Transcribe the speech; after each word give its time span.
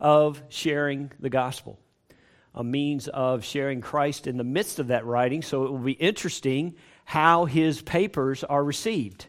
of 0.00 0.42
sharing 0.48 1.10
the 1.18 1.30
gospel, 1.30 1.78
a 2.54 2.64
means 2.64 3.08
of 3.08 3.44
sharing 3.44 3.80
Christ 3.80 4.26
in 4.26 4.36
the 4.36 4.44
midst 4.44 4.78
of 4.78 4.88
that 4.88 5.04
writing. 5.04 5.42
So 5.42 5.64
it 5.64 5.72
will 5.72 5.78
be 5.78 5.92
interesting 5.92 6.74
how 7.04 7.44
his 7.44 7.80
papers 7.82 8.44
are 8.44 8.62
received. 8.62 9.26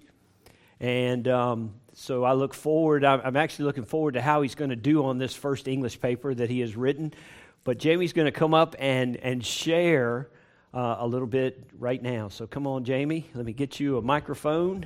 And 0.79 1.28
um, 1.28 1.74
so 1.94 2.24
I 2.24 2.34
look 2.34 2.54
forward, 2.54 3.04
I'm 3.04 3.36
actually 3.36 3.66
looking 3.66 3.86
forward 3.86 4.13
to 4.13 4.21
how 4.21 4.42
he's 4.42 4.55
going 4.55 4.70
to 4.70 4.76
do 4.76 5.05
on 5.05 5.18
this 5.18 5.36
first 5.36 5.68
English 5.68 6.00
paper 6.00 6.34
that 6.34 6.50
he 6.50 6.62
has 6.62 6.76
written. 6.76 7.13
But 7.63 7.78
Jamie's 7.78 8.13
going 8.13 8.26
to 8.26 8.31
come 8.31 8.54
up 8.54 8.76
and, 8.79 9.17
and 9.17 9.46
share 9.46 10.29
uh, 10.74 10.97
a 10.99 11.08
little 11.08 11.28
bit 11.28 11.70
right 11.78 12.01
now. 12.01 12.29
So 12.29 12.47
come 12.47 12.67
on, 12.67 12.83
Jamie. 12.83 13.29
Let 13.33 13.46
me 13.46 13.54
get 13.54 13.79
you 13.79 13.97
a 13.97 14.01
microphone. 14.01 14.86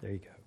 There 0.00 0.12
you 0.12 0.18
go. 0.18 0.38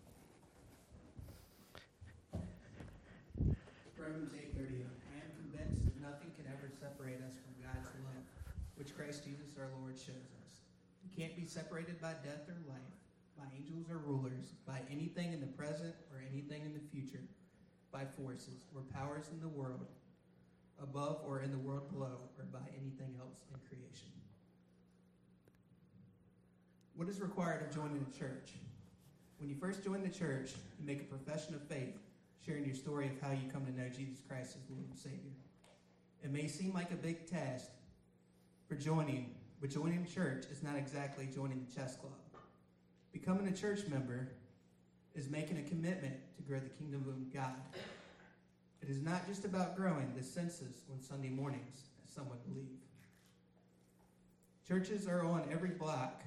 Romans 3.99 4.31
8:30. 4.31 4.87
I 5.11 5.19
am 5.19 5.31
convinced 5.35 5.83
that 5.83 5.99
nothing 5.99 6.31
can 6.39 6.47
ever 6.47 6.71
separate 6.71 7.19
us 7.19 7.35
from 7.35 7.59
God's 7.59 7.91
love, 8.07 8.23
which 8.75 8.95
Christ 8.95 9.25
Jesus 9.25 9.59
our 9.59 9.67
Lord 9.83 9.99
shows 9.99 10.31
us. 10.39 10.63
We 11.03 11.11
can't 11.11 11.35
be 11.35 11.43
separated 11.45 11.90
by 12.01 12.13
death 12.23 12.49
or 12.49 12.57
life, 12.67 12.81
by 13.37 13.45
angels 13.55 13.85
or 13.89 13.99
rulers, 13.99 14.53
by 14.65 14.79
anything 14.91 15.33
in 15.33 15.39
the 15.39 15.47
present 15.47 15.93
or 16.11 16.23
anything 16.31 16.63
in 16.65 16.73
the 16.73 16.79
future, 16.91 17.23
by 17.91 18.03
forces 18.17 18.65
or 18.75 18.81
powers 18.93 19.29
in 19.31 19.39
the 19.39 19.47
world, 19.47 19.85
above 20.81 21.19
or 21.27 21.41
in 21.41 21.51
the 21.51 21.57
world 21.57 21.91
below, 21.91 22.17
or 22.39 22.45
by 22.51 22.65
anything 22.79 23.15
else 23.19 23.37
in 23.53 23.59
creation. 23.69 24.09
What 26.95 27.07
is 27.07 27.21
required 27.21 27.61
of 27.61 27.73
joining 27.73 28.05
a 28.09 28.17
church? 28.17 28.53
When 29.39 29.49
you 29.49 29.55
first 29.55 29.83
join 29.83 30.01
the 30.03 30.09
church, 30.09 30.51
you 30.79 30.85
make 30.85 31.01
a 31.01 31.05
profession 31.05 31.55
of 31.55 31.63
faith, 31.67 31.97
sharing 32.45 32.65
your 32.65 32.75
story 32.75 33.07
of 33.07 33.19
how 33.21 33.31
you 33.31 33.49
come 33.51 33.65
to 33.65 33.71
know 33.71 33.89
Jesus 33.89 34.19
Christ 34.27 34.55
as 34.55 34.69
Lord 34.69 34.87
and 34.89 34.97
Savior. 34.97 35.31
It 36.23 36.31
may 36.31 36.47
seem 36.47 36.73
like 36.73 36.91
a 36.91 36.95
big 36.95 37.27
task 37.27 37.69
for 38.67 38.75
joining, 38.75 39.31
but 39.61 39.69
joining 39.69 40.05
church 40.05 40.45
is 40.51 40.63
not 40.63 40.75
exactly 40.75 41.29
joining 41.33 41.65
the 41.65 41.73
chess 41.73 41.95
club. 41.95 42.11
Becoming 43.13 43.47
a 43.47 43.51
church 43.51 43.81
member 43.87 44.29
is 45.15 45.29
making 45.29 45.57
a 45.57 45.63
commitment 45.63 46.15
to 46.35 46.41
grow 46.41 46.59
the 46.59 46.69
kingdom 46.69 47.05
of 47.07 47.33
God. 47.33 47.55
It 48.81 48.89
is 48.89 49.01
not 49.01 49.27
just 49.27 49.45
about 49.45 49.77
growing 49.77 50.11
the 50.17 50.23
census 50.23 50.83
on 50.91 51.01
Sunday 51.01 51.29
mornings, 51.29 51.83
as 52.03 52.13
some 52.13 52.27
would 52.29 52.43
believe. 52.43 52.79
Churches 54.67 55.07
are 55.07 55.23
on 55.23 55.43
every 55.51 55.69
block 55.69 56.23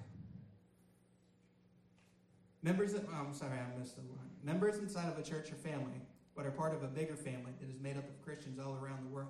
Members, 2.65 2.95
of, 2.95 3.05
oh, 3.13 3.27
I'm 3.27 3.35
sorry, 3.35 3.59
I 3.59 3.79
missed 3.79 3.97
the 3.97 4.03
line. 4.03 4.31
Members 4.43 4.79
inside 4.79 5.13
of 5.13 5.19
a 5.19 5.23
church 5.23 5.53
or 5.53 5.57
family, 5.57 6.01
but 6.35 6.47
are 6.47 6.51
part 6.51 6.73
of 6.73 6.83
a 6.83 6.87
bigger 6.87 7.15
family 7.15 7.53
that 7.61 7.69
is 7.69 7.79
made 7.79 7.99
up 7.99 8.09
of 8.09 8.25
Christians 8.25 8.59
all 8.59 8.79
around 8.83 9.05
the 9.05 9.15
world. 9.15 9.29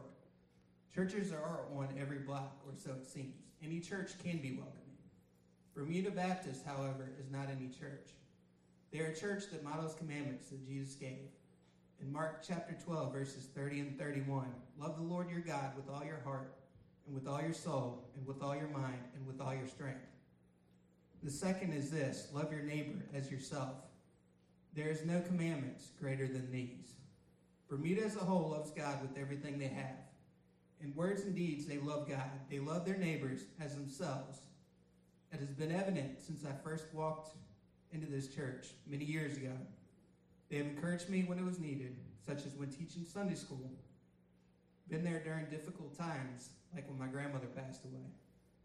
Churches 0.94 1.32
are 1.32 1.62
on 1.74 1.88
every 2.00 2.18
block, 2.18 2.62
or 2.64 2.74
so 2.76 2.92
it 2.92 3.04
seems. 3.04 3.34
Any 3.64 3.80
church 3.80 4.12
can 4.22 4.38
be 4.38 4.50
welcoming. 4.50 4.80
Bermuda 5.74 6.10
Baptist, 6.10 6.64
however, 6.66 7.12
is 7.18 7.30
not 7.30 7.48
any 7.50 7.68
church. 7.68 8.10
They 8.92 9.00
are 9.00 9.06
a 9.06 9.16
church 9.16 9.44
that 9.50 9.64
models 9.64 9.94
commandments 9.94 10.48
that 10.50 10.66
Jesus 10.66 10.94
gave. 10.94 11.30
In 12.00 12.12
Mark 12.12 12.44
chapter 12.46 12.76
12, 12.84 13.12
verses 13.12 13.48
30 13.54 13.80
and 13.80 13.98
31, 13.98 14.46
love 14.78 14.96
the 14.96 15.02
Lord 15.02 15.30
your 15.30 15.40
God 15.40 15.74
with 15.76 15.88
all 15.88 16.04
your 16.04 16.20
heart, 16.24 16.54
and 17.06 17.14
with 17.14 17.26
all 17.26 17.40
your 17.40 17.54
soul, 17.54 18.04
and 18.16 18.26
with 18.26 18.42
all 18.42 18.54
your 18.54 18.68
mind, 18.68 19.00
and 19.16 19.26
with 19.26 19.40
all 19.40 19.54
your 19.54 19.66
strength. 19.66 20.06
The 21.22 21.30
second 21.30 21.72
is 21.72 21.90
this 21.90 22.28
love 22.34 22.52
your 22.52 22.62
neighbor 22.62 23.02
as 23.14 23.30
yourself. 23.30 23.76
There 24.74 24.90
is 24.90 25.06
no 25.06 25.20
commandments 25.20 25.88
greater 25.98 26.26
than 26.26 26.52
these. 26.52 26.96
Bermuda 27.68 28.04
as 28.04 28.16
a 28.16 28.20
whole 28.20 28.50
loves 28.50 28.70
God 28.70 29.00
with 29.00 29.16
everything 29.16 29.58
they 29.58 29.68
have. 29.68 30.03
In 30.84 30.94
words 30.94 31.22
and 31.22 31.34
deeds, 31.34 31.64
they 31.64 31.78
love 31.78 32.06
God. 32.06 32.30
They 32.50 32.58
love 32.58 32.84
their 32.84 32.98
neighbors 32.98 33.44
as 33.58 33.74
themselves. 33.74 34.40
It 35.32 35.40
has 35.40 35.48
been 35.48 35.72
evident 35.72 36.20
since 36.20 36.44
I 36.44 36.52
first 36.62 36.92
walked 36.92 37.34
into 37.90 38.06
this 38.06 38.28
church 38.28 38.66
many 38.86 39.06
years 39.06 39.38
ago. 39.38 39.52
They 40.50 40.58
have 40.58 40.66
encouraged 40.66 41.08
me 41.08 41.24
when 41.24 41.38
it 41.38 41.44
was 41.44 41.58
needed, 41.58 41.96
such 42.24 42.44
as 42.44 42.54
when 42.54 42.68
teaching 42.68 43.06
Sunday 43.06 43.34
school. 43.34 43.70
Been 44.90 45.02
there 45.02 45.22
during 45.24 45.46
difficult 45.46 45.96
times, 45.96 46.50
like 46.74 46.86
when 46.86 46.98
my 46.98 47.06
grandmother 47.06 47.46
passed 47.46 47.84
away 47.86 48.04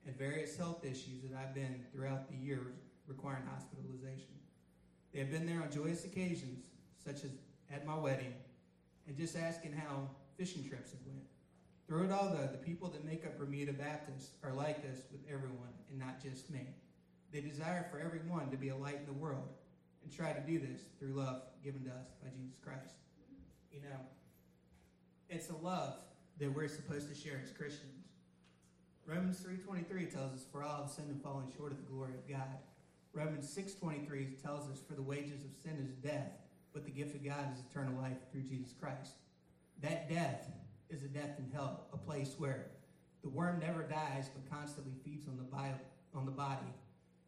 and 0.05 0.17
various 0.17 0.57
health 0.57 0.83
issues 0.83 1.21
that 1.23 1.37
I've 1.37 1.53
been 1.53 1.85
throughout 1.93 2.29
the 2.29 2.35
years 2.35 2.75
requiring 3.07 3.43
hospitalization. 3.49 4.33
They 5.13 5.19
have 5.19 5.31
been 5.31 5.45
there 5.45 5.61
on 5.61 5.71
joyous 5.71 6.03
occasions, 6.03 6.65
such 7.03 7.23
as 7.23 7.31
at 7.71 7.85
my 7.85 7.95
wedding, 7.95 8.33
and 9.07 9.15
just 9.15 9.37
asking 9.37 9.71
how 9.71 10.09
fishing 10.37 10.67
trips 10.67 10.91
have 10.91 10.99
went. 11.05 11.23
Through 11.89 12.03
it 12.03 12.11
all, 12.11 12.29
though, 12.29 12.47
the 12.51 12.63
people 12.63 12.87
that 12.89 13.03
make 13.03 13.25
up 13.25 13.39
Bermuda 13.39 13.73
Baptist 13.73 14.33
are 14.43 14.53
like 14.53 14.83
this 14.83 15.01
with 15.11 15.21
everyone 15.27 15.73
and 15.89 15.99
not 15.99 16.21
just 16.21 16.47
me. 16.51 16.67
They 17.33 17.41
desire 17.41 17.87
for 17.89 17.99
everyone 17.99 18.51
to 18.51 18.57
be 18.57 18.69
a 18.69 18.75
light 18.75 18.97
in 18.99 19.07
the 19.07 19.19
world 19.19 19.49
and 20.03 20.15
try 20.15 20.31
to 20.31 20.39
do 20.39 20.59
this 20.59 20.81
through 20.99 21.13
love 21.13 21.41
given 21.63 21.83
to 21.85 21.89
us 21.89 22.13
by 22.21 22.29
Jesus 22.37 22.59
Christ. 22.63 22.93
You 23.73 23.81
know, 23.81 23.97
it's 25.31 25.49
a 25.49 25.55
love 25.55 25.95
that 26.39 26.53
we're 26.53 26.67
supposed 26.67 27.09
to 27.09 27.15
share 27.15 27.41
as 27.43 27.49
Christians. 27.49 28.05
Romans 29.07 29.39
3.23 29.39 30.13
tells 30.13 30.33
us, 30.33 30.45
For 30.51 30.61
all 30.61 30.83
have 30.83 30.91
sinned 30.91 31.09
and 31.09 31.23
fallen 31.23 31.47
short 31.57 31.71
of 31.71 31.79
the 31.79 31.91
glory 31.91 32.13
of 32.13 32.29
God. 32.29 32.59
Romans 33.13 33.51
6.23 33.57 34.39
tells 34.43 34.69
us, 34.69 34.79
For 34.87 34.93
the 34.93 35.01
wages 35.01 35.43
of 35.43 35.49
sin 35.63 35.83
is 35.83 35.95
death, 35.95 36.33
but 36.71 36.85
the 36.85 36.91
gift 36.91 37.15
of 37.15 37.25
God 37.25 37.51
is 37.51 37.63
eternal 37.67 37.99
life 37.99 38.17
through 38.31 38.43
Jesus 38.43 38.73
Christ. 38.79 39.13
That 39.81 40.07
death 40.07 40.45
is 40.89 41.03
a 41.03 41.07
death 41.07 41.37
in 41.37 41.49
hell, 41.53 41.87
a 41.93 41.97
place 41.97 42.35
where 42.37 42.67
the 43.21 43.29
worm 43.29 43.59
never 43.59 43.83
dies 43.83 44.29
but 44.33 44.49
constantly 44.49 44.93
feeds 45.03 45.27
on 45.27 45.37
the, 45.37 45.43
bio, 45.43 45.73
on 46.15 46.25
the 46.25 46.31
body, 46.31 46.73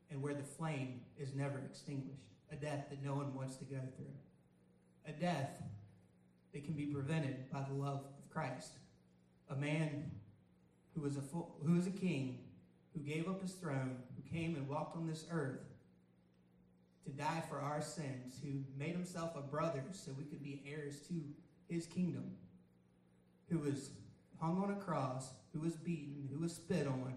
and 0.10 0.22
where 0.22 0.34
the 0.34 0.44
flame 0.44 1.02
is 1.18 1.34
never 1.34 1.60
extinguished. 1.60 2.24
A 2.52 2.56
death 2.56 2.90
that 2.90 3.04
no 3.04 3.14
one 3.14 3.34
wants 3.34 3.56
to 3.58 3.66
go 3.66 3.80
through. 3.96 4.14
A 5.06 5.12
death 5.12 5.62
that 6.54 6.66
can 6.66 6.74
be 6.74 6.86
prevented 6.86 7.50
by 7.52 7.64
the 7.68 7.74
love 7.74 8.04
of 8.18 8.30
Christ. 8.30 8.74
A 9.50 9.56
man 9.56 10.12
who 10.94 11.02
was 11.02 11.18
a, 11.18 11.22
full, 11.22 11.56
who 11.66 11.74
was 11.74 11.88
a 11.88 11.92
king, 11.92 12.40
who 12.94 13.00
gave 13.00 13.30
up 13.30 13.42
his 13.42 13.54
throne, 13.54 13.98
who 14.16 14.38
came 14.38 14.56
and 14.56 14.68
walked 14.68 14.98
on 14.98 15.08
this 15.08 15.26
earth 15.32 15.62
to 17.06 17.12
die 17.12 17.42
for 17.50 17.60
our 17.60 17.82
sins, 17.82 18.40
who 18.44 18.60
made 18.78 18.92
himself 18.92 19.32
a 19.36 19.42
brother 19.42 19.84
so 19.92 20.12
we 20.18 20.26
could 20.26 20.44
be 20.44 20.62
heirs 20.68 21.00
to 21.08 21.22
his 21.68 21.86
kingdom, 21.86 22.32
who 23.52 23.60
was 23.60 23.92
hung 24.40 24.64
on 24.64 24.72
a 24.72 24.76
cross, 24.76 25.30
who 25.54 25.60
was 25.60 25.76
beaten, 25.76 26.28
who 26.32 26.40
was 26.40 26.54
spit 26.54 26.88
on, 26.88 27.14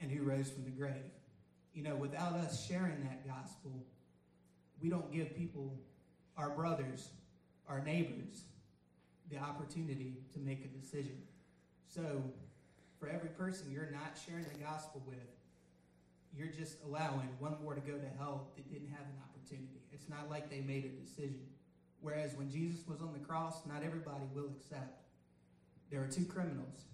and 0.00 0.10
who 0.10 0.24
rose 0.24 0.50
from 0.50 0.64
the 0.64 0.70
grave. 0.70 1.12
You 1.74 1.82
know, 1.82 1.94
without 1.94 2.32
us 2.32 2.66
sharing 2.66 3.02
that 3.04 3.26
gospel, 3.26 3.84
we 4.80 4.88
don't 4.88 5.12
give 5.12 5.36
people, 5.36 5.78
our 6.36 6.50
brothers, 6.50 7.10
our 7.68 7.80
neighbors, 7.80 8.44
the 9.30 9.38
opportunity 9.38 10.14
to 10.32 10.40
make 10.40 10.64
a 10.64 10.68
decision. 10.68 11.18
So 11.86 12.22
for 12.98 13.08
every 13.08 13.28
person 13.30 13.70
you're 13.70 13.90
not 13.90 14.18
sharing 14.26 14.46
the 14.52 14.58
gospel 14.58 15.02
with, 15.06 15.18
you're 16.36 16.48
just 16.48 16.78
allowing 16.86 17.28
one 17.38 17.56
more 17.62 17.74
to 17.74 17.80
go 17.80 17.92
to 17.92 18.08
hell 18.18 18.48
that 18.56 18.68
didn't 18.72 18.90
have 18.90 19.06
an 19.06 19.22
opportunity. 19.22 19.80
It's 19.92 20.08
not 20.08 20.28
like 20.28 20.50
they 20.50 20.60
made 20.60 20.84
a 20.84 21.04
decision. 21.04 21.40
Whereas 22.00 22.34
when 22.34 22.50
Jesus 22.50 22.86
was 22.88 23.00
on 23.00 23.12
the 23.12 23.24
cross, 23.24 23.64
not 23.66 23.82
everybody 23.84 24.24
will 24.34 24.50
accept. 24.58 25.03
There 25.90 26.02
are 26.02 26.06
two 26.06 26.24
criminals. 26.24 26.84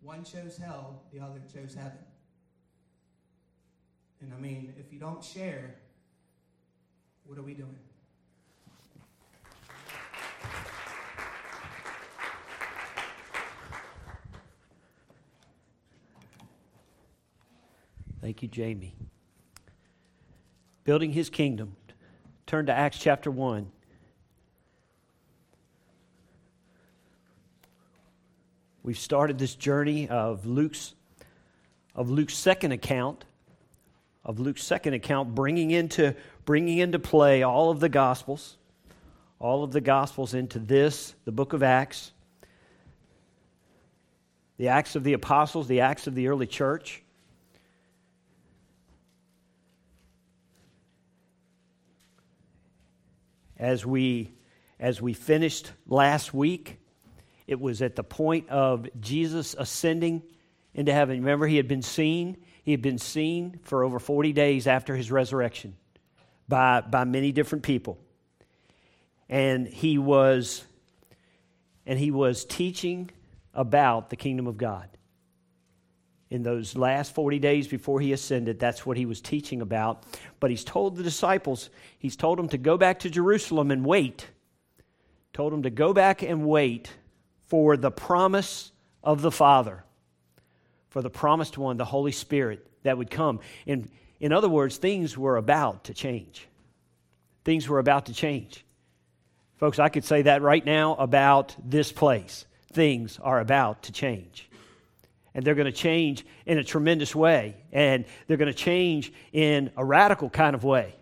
One 0.00 0.24
chose 0.24 0.56
hell, 0.56 1.02
the 1.12 1.20
other 1.20 1.40
chose 1.52 1.74
heaven. 1.74 1.98
And 4.20 4.32
I 4.32 4.40
mean, 4.40 4.74
if 4.78 4.92
you 4.92 4.98
don't 4.98 5.22
share, 5.22 5.74
what 7.24 7.38
are 7.38 7.42
we 7.42 7.54
doing? 7.54 7.76
Thank 18.20 18.42
you, 18.42 18.48
Jamie. 18.48 18.94
Building 20.84 21.12
his 21.12 21.30
kingdom. 21.30 21.76
Turn 22.46 22.66
to 22.66 22.72
Acts 22.72 22.98
chapter 22.98 23.30
1. 23.30 23.70
We've 28.88 28.98
started 28.98 29.38
this 29.38 29.54
journey 29.54 30.08
of 30.08 30.46
Luke's 30.46 30.94
of 31.94 32.08
Luke's 32.08 32.34
second 32.34 32.72
account 32.72 33.26
of 34.24 34.40
Luke's 34.40 34.64
second 34.64 34.94
account 34.94 35.34
bringing 35.34 35.70
into 35.70 36.16
bringing 36.46 36.78
into 36.78 36.98
play 36.98 37.42
all 37.42 37.68
of 37.68 37.80
the 37.80 37.90
gospels 37.90 38.56
all 39.38 39.62
of 39.62 39.72
the 39.72 39.82
gospels 39.82 40.32
into 40.32 40.58
this 40.58 41.14
the 41.26 41.32
book 41.32 41.52
of 41.52 41.62
Acts 41.62 42.12
the 44.56 44.68
Acts 44.68 44.96
of 44.96 45.04
the 45.04 45.12
apostles 45.12 45.68
the 45.68 45.80
Acts 45.80 46.06
of 46.06 46.14
the 46.14 46.28
early 46.28 46.46
church. 46.46 47.02
As 53.58 53.84
we 53.84 54.32
as 54.80 55.02
we 55.02 55.12
finished 55.12 55.72
last 55.86 56.32
week 56.32 56.80
it 57.48 57.58
was 57.58 57.80
at 57.80 57.96
the 57.96 58.04
point 58.04 58.50
of 58.50 58.86
Jesus 59.00 59.56
ascending 59.58 60.22
into 60.74 60.92
heaven. 60.92 61.20
Remember, 61.20 61.46
he 61.46 61.56
had 61.56 61.66
been 61.66 61.82
seen. 61.82 62.36
He 62.62 62.72
had 62.72 62.82
been 62.82 62.98
seen 62.98 63.58
for 63.62 63.82
over 63.84 63.98
40 63.98 64.34
days 64.34 64.66
after 64.66 64.94
his 64.94 65.10
resurrection 65.10 65.74
by, 66.46 66.82
by 66.82 67.04
many 67.04 67.32
different 67.32 67.64
people. 67.64 67.98
And 69.30 69.66
he 69.66 69.96
was 69.98 70.64
and 71.86 71.98
he 71.98 72.10
was 72.10 72.44
teaching 72.44 73.10
about 73.54 74.10
the 74.10 74.16
kingdom 74.16 74.46
of 74.46 74.58
God. 74.58 74.90
In 76.28 76.42
those 76.42 76.76
last 76.76 77.14
40 77.14 77.38
days 77.38 77.66
before 77.66 77.98
he 77.98 78.12
ascended, 78.12 78.60
that's 78.60 78.84
what 78.84 78.98
he 78.98 79.06
was 79.06 79.22
teaching 79.22 79.62
about. 79.62 80.04
But 80.38 80.50
he's 80.50 80.64
told 80.64 80.96
the 80.96 81.02
disciples, 81.02 81.70
he's 81.98 82.14
told 82.14 82.38
them 82.38 82.50
to 82.50 82.58
go 82.58 82.76
back 82.76 82.98
to 83.00 83.10
Jerusalem 83.10 83.70
and 83.70 83.86
wait. 83.86 84.26
Told 85.32 85.54
them 85.54 85.62
to 85.62 85.70
go 85.70 85.94
back 85.94 86.22
and 86.22 86.46
wait 86.46 86.90
for 87.48 87.76
the 87.76 87.90
promise 87.90 88.70
of 89.02 89.22
the 89.22 89.30
Father, 89.30 89.82
for 90.90 91.02
the 91.02 91.10
promised 91.10 91.58
one, 91.58 91.76
the 91.76 91.84
Holy 91.84 92.12
Spirit 92.12 92.66
that 92.82 92.96
would 92.96 93.10
come. 93.10 93.40
In, 93.66 93.90
in 94.20 94.32
other 94.32 94.48
words, 94.48 94.76
things 94.76 95.16
were 95.16 95.36
about 95.36 95.84
to 95.84 95.94
change. 95.94 96.46
Things 97.44 97.68
were 97.68 97.78
about 97.78 98.06
to 98.06 98.12
change. 98.12 98.64
Folks, 99.56 99.78
I 99.78 99.88
could 99.88 100.04
say 100.04 100.22
that 100.22 100.42
right 100.42 100.64
now 100.64 100.94
about 100.96 101.56
this 101.64 101.90
place. 101.90 102.46
Things 102.72 103.18
are 103.20 103.40
about 103.40 103.84
to 103.84 103.92
change. 103.92 104.48
And 105.34 105.44
they're 105.44 105.54
going 105.54 105.66
to 105.66 105.72
change 105.72 106.24
in 106.46 106.58
a 106.58 106.64
tremendous 106.64 107.14
way. 107.14 107.56
And 107.72 108.04
they're 108.26 108.36
going 108.36 108.52
to 108.52 108.58
change 108.58 109.12
in 109.32 109.70
a 109.76 109.84
radical 109.84 110.28
kind 110.30 110.54
of 110.54 110.64
way. 110.64 110.94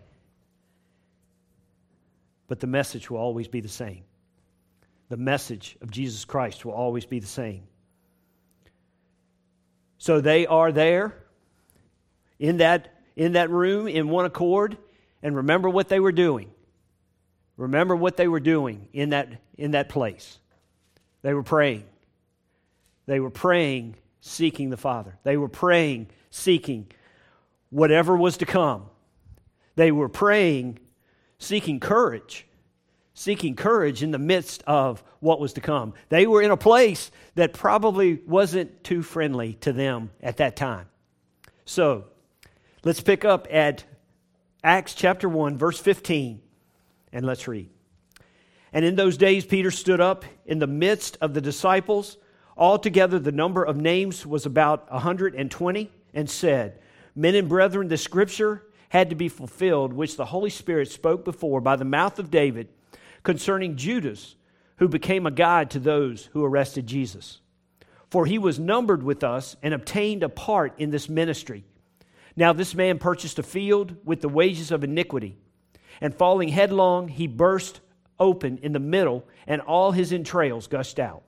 But 2.47 2.59
the 2.59 2.67
message 2.67 3.09
will 3.09 3.19
always 3.19 3.47
be 3.47 3.59
the 3.59 3.67
same 3.67 4.03
the 5.09 5.17
message 5.17 5.77
of 5.81 5.91
Jesus 5.91 6.25
Christ 6.25 6.65
will 6.65 6.73
always 6.73 7.05
be 7.05 7.19
the 7.19 7.27
same. 7.27 7.63
So 9.97 10.21
they 10.21 10.45
are 10.45 10.71
there 10.71 11.15
in 12.39 12.57
that, 12.57 12.93
in 13.15 13.33
that 13.33 13.49
room 13.49 13.87
in 13.87 14.09
one 14.09 14.25
accord, 14.25 14.77
and 15.23 15.35
remember 15.35 15.69
what 15.69 15.89
they 15.89 15.99
were 15.99 16.11
doing. 16.11 16.51
Remember 17.55 17.95
what 17.95 18.17
they 18.17 18.27
were 18.27 18.39
doing 18.39 18.87
in 18.93 19.09
that, 19.09 19.29
in 19.57 19.71
that 19.71 19.89
place. 19.89 20.37
They 21.23 21.33
were 21.33 21.43
praying. 21.43 21.85
They 23.07 23.19
were 23.19 23.31
praying, 23.31 23.95
seeking 24.21 24.69
the 24.69 24.77
Father. 24.77 25.17
They 25.23 25.37
were 25.37 25.49
praying, 25.49 26.07
seeking 26.29 26.91
whatever 27.69 28.15
was 28.15 28.37
to 28.37 28.45
come. 28.45 28.85
They 29.75 29.91
were 29.91 30.09
praying, 30.09 30.79
seeking 31.39 31.79
courage 31.79 32.45
seeking 33.17 33.55
courage 33.55 34.03
in 34.03 34.11
the 34.11 34.19
midst 34.19 34.63
of 34.67 35.03
what 35.21 35.39
was 35.39 35.53
to 35.53 35.59
come. 35.59 35.95
They 36.09 36.27
were 36.27 36.43
in 36.43 36.51
a 36.51 36.57
place 36.57 37.09
that 37.33 37.51
probably 37.51 38.21
wasn't 38.27 38.83
too 38.83 39.01
friendly 39.01 39.53
to 39.61 39.73
them 39.73 40.11
at 40.21 40.37
that 40.37 40.55
time. 40.55 40.85
So, 41.65 42.05
let's 42.83 43.01
pick 43.01 43.25
up 43.25 43.47
at 43.49 43.83
Acts 44.63 44.93
chapter 44.93 45.27
1, 45.27 45.57
verse 45.57 45.79
15, 45.79 46.41
and 47.11 47.25
let's 47.25 47.47
read. 47.47 47.71
And 48.71 48.85
in 48.85 48.95
those 48.95 49.17
days, 49.17 49.47
Peter 49.47 49.71
stood 49.71 49.99
up 49.99 50.23
in 50.45 50.59
the 50.59 50.67
midst 50.67 51.17
of 51.19 51.33
the 51.33 51.41
disciples. 51.41 52.17
Altogether, 52.55 53.17
the 53.17 53.31
number 53.31 53.63
of 53.63 53.77
names 53.77 54.27
was 54.27 54.45
about 54.45 54.91
120, 54.91 55.91
and 56.13 56.29
said, 56.29 56.79
Men 57.15 57.33
and 57.33 57.49
brethren, 57.49 57.87
the 57.87 57.97
scripture 57.97 58.61
had 58.89 59.09
to 59.09 59.15
be 59.15 59.27
fulfilled, 59.27 59.91
which 59.91 60.17
the 60.17 60.25
Holy 60.25 60.51
Spirit 60.51 60.91
spoke 60.91 61.25
before 61.25 61.61
by 61.61 61.75
the 61.75 61.83
mouth 61.83 62.19
of 62.19 62.29
David 62.29 62.69
concerning 63.27 63.75
Judas, 63.75 64.37
who 64.77 64.87
became 64.87 65.25
a 65.25 65.31
guide 65.31 65.69
to 65.71 65.79
those 65.79 66.29
who 66.31 66.45
arrested 66.45 66.87
Jesus. 66.87 67.41
For 68.09 68.25
he 68.25 68.37
was 68.37 68.57
numbered 68.57 69.03
with 69.03 69.21
us 69.21 69.57
and 69.61 69.73
obtained 69.73 70.23
a 70.23 70.29
part 70.29 70.79
in 70.79 70.91
this 70.91 71.09
ministry. 71.09 71.65
Now, 72.37 72.53
this 72.53 72.73
man 72.73 72.99
purchased 72.99 73.37
a 73.37 73.43
field 73.43 73.97
with 74.05 74.21
the 74.21 74.29
wages 74.29 74.71
of 74.71 74.85
iniquity, 74.85 75.35
and 75.99 76.15
falling 76.15 76.47
headlong, 76.47 77.09
he 77.09 77.27
burst 77.27 77.81
open 78.17 78.59
in 78.59 78.71
the 78.71 78.79
middle, 78.79 79.27
and 79.45 79.59
all 79.59 79.91
his 79.91 80.13
entrails 80.13 80.67
gushed 80.67 80.97
out. 80.97 81.23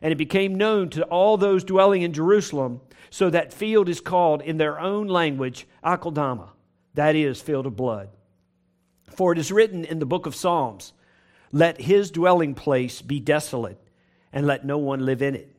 And 0.00 0.10
it 0.10 0.18
became 0.18 0.56
known 0.56 0.90
to 0.90 1.04
all 1.04 1.36
those 1.36 1.62
dwelling 1.62 2.02
in 2.02 2.12
Jerusalem, 2.12 2.80
so 3.10 3.30
that 3.30 3.54
field 3.54 3.88
is 3.88 4.00
called 4.00 4.42
in 4.42 4.56
their 4.56 4.80
own 4.80 5.06
language 5.06 5.68
Akeldama, 5.84 6.48
that 6.94 7.14
is, 7.14 7.40
field 7.40 7.66
of 7.66 7.76
blood. 7.76 8.08
For 9.14 9.30
it 9.30 9.38
is 9.38 9.52
written 9.52 9.84
in 9.84 10.00
the 10.00 10.04
book 10.04 10.26
of 10.26 10.34
Psalms, 10.34 10.92
let 11.52 11.80
his 11.80 12.10
dwelling 12.10 12.54
place 12.54 13.02
be 13.02 13.20
desolate, 13.20 13.78
and 14.32 14.46
let 14.46 14.64
no 14.64 14.78
one 14.78 15.04
live 15.04 15.20
in 15.22 15.34
it, 15.34 15.54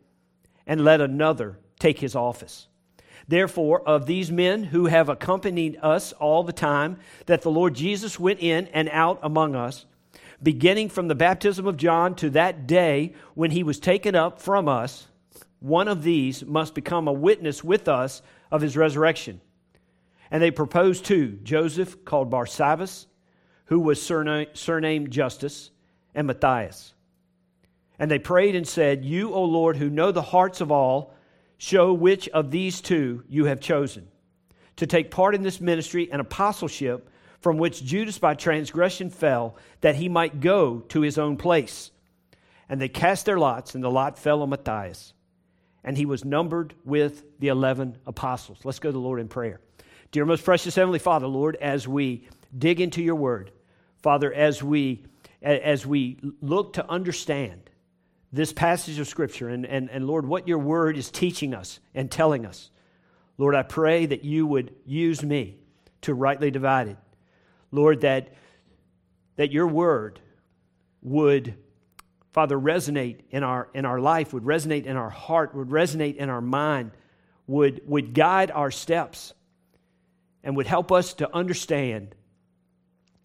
and 0.65 0.83
let 0.83 0.99
another 0.99 1.59
take 1.79 1.99
his 1.99 2.15
office. 2.15 2.67
Therefore, 3.27 3.81
of 3.87 4.05
these 4.05 4.31
men 4.31 4.65
who 4.65 4.87
have 4.87 5.07
accompanied 5.07 5.77
us 5.81 6.11
all 6.13 6.43
the 6.43 6.51
time 6.51 6.97
that 7.27 7.41
the 7.41 7.51
Lord 7.51 7.75
Jesus 7.75 8.19
went 8.19 8.39
in 8.39 8.67
and 8.67 8.89
out 8.89 9.19
among 9.21 9.55
us, 9.55 9.85
beginning 10.41 10.89
from 10.89 11.07
the 11.07 11.15
baptism 11.15 11.65
of 11.67 11.77
John 11.77 12.15
to 12.15 12.29
that 12.31 12.67
day 12.67 13.13
when 13.33 13.51
he 13.51 13.63
was 13.63 13.79
taken 13.79 14.15
up 14.15 14.41
from 14.41 14.67
us, 14.67 15.07
one 15.59 15.87
of 15.87 16.03
these 16.03 16.43
must 16.43 16.75
become 16.75 17.07
a 17.07 17.13
witness 17.13 17.63
with 17.63 17.87
us 17.87 18.21
of 18.51 18.61
his 18.61 18.75
resurrection. 18.75 19.39
And 20.29 20.43
they 20.43 20.51
proposed 20.51 21.05
two 21.05 21.39
Joseph, 21.43 22.03
called 22.03 22.29
Barsabbas, 22.29 23.05
who 23.65 23.79
was 23.79 24.01
surnamed 24.01 25.11
Justus, 25.11 25.71
and 26.15 26.27
Matthias. 26.27 26.93
And 27.99 28.09
they 28.09 28.19
prayed 28.19 28.55
and 28.55 28.67
said, 28.67 29.05
You, 29.05 29.33
O 29.33 29.43
Lord, 29.43 29.77
who 29.77 29.89
know 29.89 30.11
the 30.11 30.21
hearts 30.21 30.61
of 30.61 30.71
all, 30.71 31.13
show 31.57 31.93
which 31.93 32.27
of 32.29 32.51
these 32.51 32.81
two 32.81 33.23
you 33.29 33.45
have 33.45 33.59
chosen 33.59 34.07
to 34.77 34.87
take 34.87 35.11
part 35.11 35.35
in 35.35 35.43
this 35.43 35.61
ministry 35.61 36.11
and 36.11 36.19
apostleship 36.19 37.09
from 37.39 37.57
which 37.57 37.83
Judas 37.83 38.17
by 38.17 38.33
transgression 38.33 39.09
fell, 39.09 39.57
that 39.81 39.95
he 39.95 40.07
might 40.07 40.39
go 40.39 40.79
to 40.89 41.01
his 41.01 41.17
own 41.17 41.35
place. 41.35 41.91
And 42.69 42.79
they 42.79 42.87
cast 42.87 43.25
their 43.25 43.37
lots, 43.37 43.75
and 43.75 43.83
the 43.83 43.91
lot 43.91 44.17
fell 44.17 44.41
on 44.41 44.49
Matthias. 44.49 45.13
And 45.83 45.97
he 45.97 46.05
was 46.05 46.23
numbered 46.23 46.73
with 46.85 47.25
the 47.39 47.49
11 47.49 47.97
apostles. 48.07 48.59
Let's 48.63 48.79
go 48.79 48.89
to 48.89 48.93
the 48.93 48.99
Lord 48.99 49.19
in 49.19 49.27
prayer. 49.27 49.59
Dear 50.11 50.25
most 50.25 50.45
precious 50.45 50.73
Heavenly 50.73 50.99
Father, 50.99 51.27
Lord, 51.27 51.57
as 51.57 51.85
we 51.85 52.27
dig 52.57 52.79
into 52.79 53.03
your 53.03 53.15
word, 53.15 53.51
Father, 54.01 54.33
as 54.33 54.63
we 54.63 55.03
as 55.43 55.85
we 55.85 56.17
look 56.41 56.73
to 56.73 56.89
understand 56.89 57.69
this 58.31 58.51
passage 58.51 58.97
of 58.97 59.07
Scripture 59.07 59.49
and, 59.49 59.65
and, 59.65 59.89
and 59.91 60.07
Lord, 60.07 60.25
what 60.25 60.47
your 60.47 60.57
word 60.57 60.97
is 60.97 61.11
teaching 61.11 61.53
us 61.53 61.79
and 61.93 62.09
telling 62.09 62.45
us. 62.45 62.71
Lord, 63.37 63.53
I 63.53 63.63
pray 63.63 64.05
that 64.05 64.23
you 64.23 64.47
would 64.47 64.73
use 64.85 65.21
me 65.21 65.57
to 66.01 66.13
rightly 66.13 66.49
divide 66.49 66.87
it. 66.87 66.97
Lord, 67.71 68.01
that, 68.01 68.33
that 69.35 69.51
your 69.51 69.67
word 69.67 70.19
would, 71.01 71.55
Father, 72.31 72.57
resonate 72.57 73.19
in 73.29 73.43
our, 73.43 73.69
in 73.73 73.85
our 73.85 73.99
life, 73.99 74.33
would 74.33 74.43
resonate 74.43 74.85
in 74.85 74.95
our 74.97 75.09
heart, 75.09 75.53
would 75.53 75.69
resonate 75.69 76.15
in 76.15 76.29
our 76.29 76.41
mind, 76.41 76.91
would, 77.47 77.81
would 77.85 78.13
guide 78.13 78.49
our 78.49 78.71
steps, 78.71 79.33
and 80.43 80.55
would 80.57 80.67
help 80.67 80.91
us 80.91 81.13
to 81.15 81.35
understand 81.35 82.15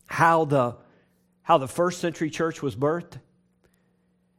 how 0.07 0.45
the 0.45 0.77
how 1.49 1.57
the 1.57 1.67
first 1.67 1.99
century 1.99 2.29
church 2.29 2.61
was 2.61 2.77
birthed. 2.77 3.19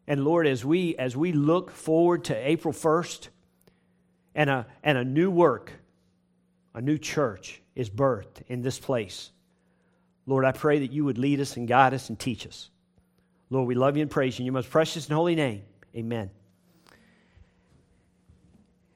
And 0.06 0.24
Lord, 0.24 0.46
as 0.46 0.64
we 0.64 0.96
as 0.96 1.18
we 1.18 1.32
look 1.32 1.72
forward 1.72 2.26
to 2.26 2.36
April 2.36 2.72
1st 2.72 3.30
and 4.36 4.48
a 4.48 4.68
and 4.84 4.96
a 4.96 5.04
new 5.04 5.32
work, 5.32 5.72
a 6.76 6.82
new 6.82 7.00
church 7.00 7.64
is 7.76 7.90
birthed 7.90 8.44
in 8.48 8.62
this 8.62 8.78
place. 8.78 9.32
Lord, 10.28 10.46
I 10.46 10.52
pray 10.52 10.80
that 10.80 10.92
you 10.92 11.04
would 11.06 11.18
lead 11.18 11.40
us 11.40 11.58
and 11.58 11.68
guide 11.68 11.96
us 11.96 12.10
and 12.10 12.20
teach 12.20 12.46
us. 12.46 12.70
Lord, 13.50 13.68
we 13.68 13.74
love 13.74 13.98
you 13.98 14.04
and 14.04 14.12
praise 14.12 14.38
you 14.38 14.44
in 14.44 14.46
your 14.46 14.54
most 14.54 14.70
precious 14.70 15.08
and 15.08 15.16
holy 15.16 15.34
name. 15.34 15.64
Amen. 15.96 16.30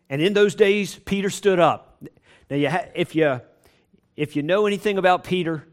And 0.07 0.21
in 0.21 0.33
those 0.33 0.53
days, 0.53 0.93
Peter 0.93 1.31
stood 1.31 1.57
up. 1.57 2.03
Now, 2.47 2.57
you 2.57 2.69
ha- 2.69 2.85
if, 2.93 3.15
you, 3.15 3.41
if 4.15 4.35
you 4.35 4.43
know 4.43 4.67
anything 4.67 4.99
about 4.99 5.23
Peter, 5.23 5.65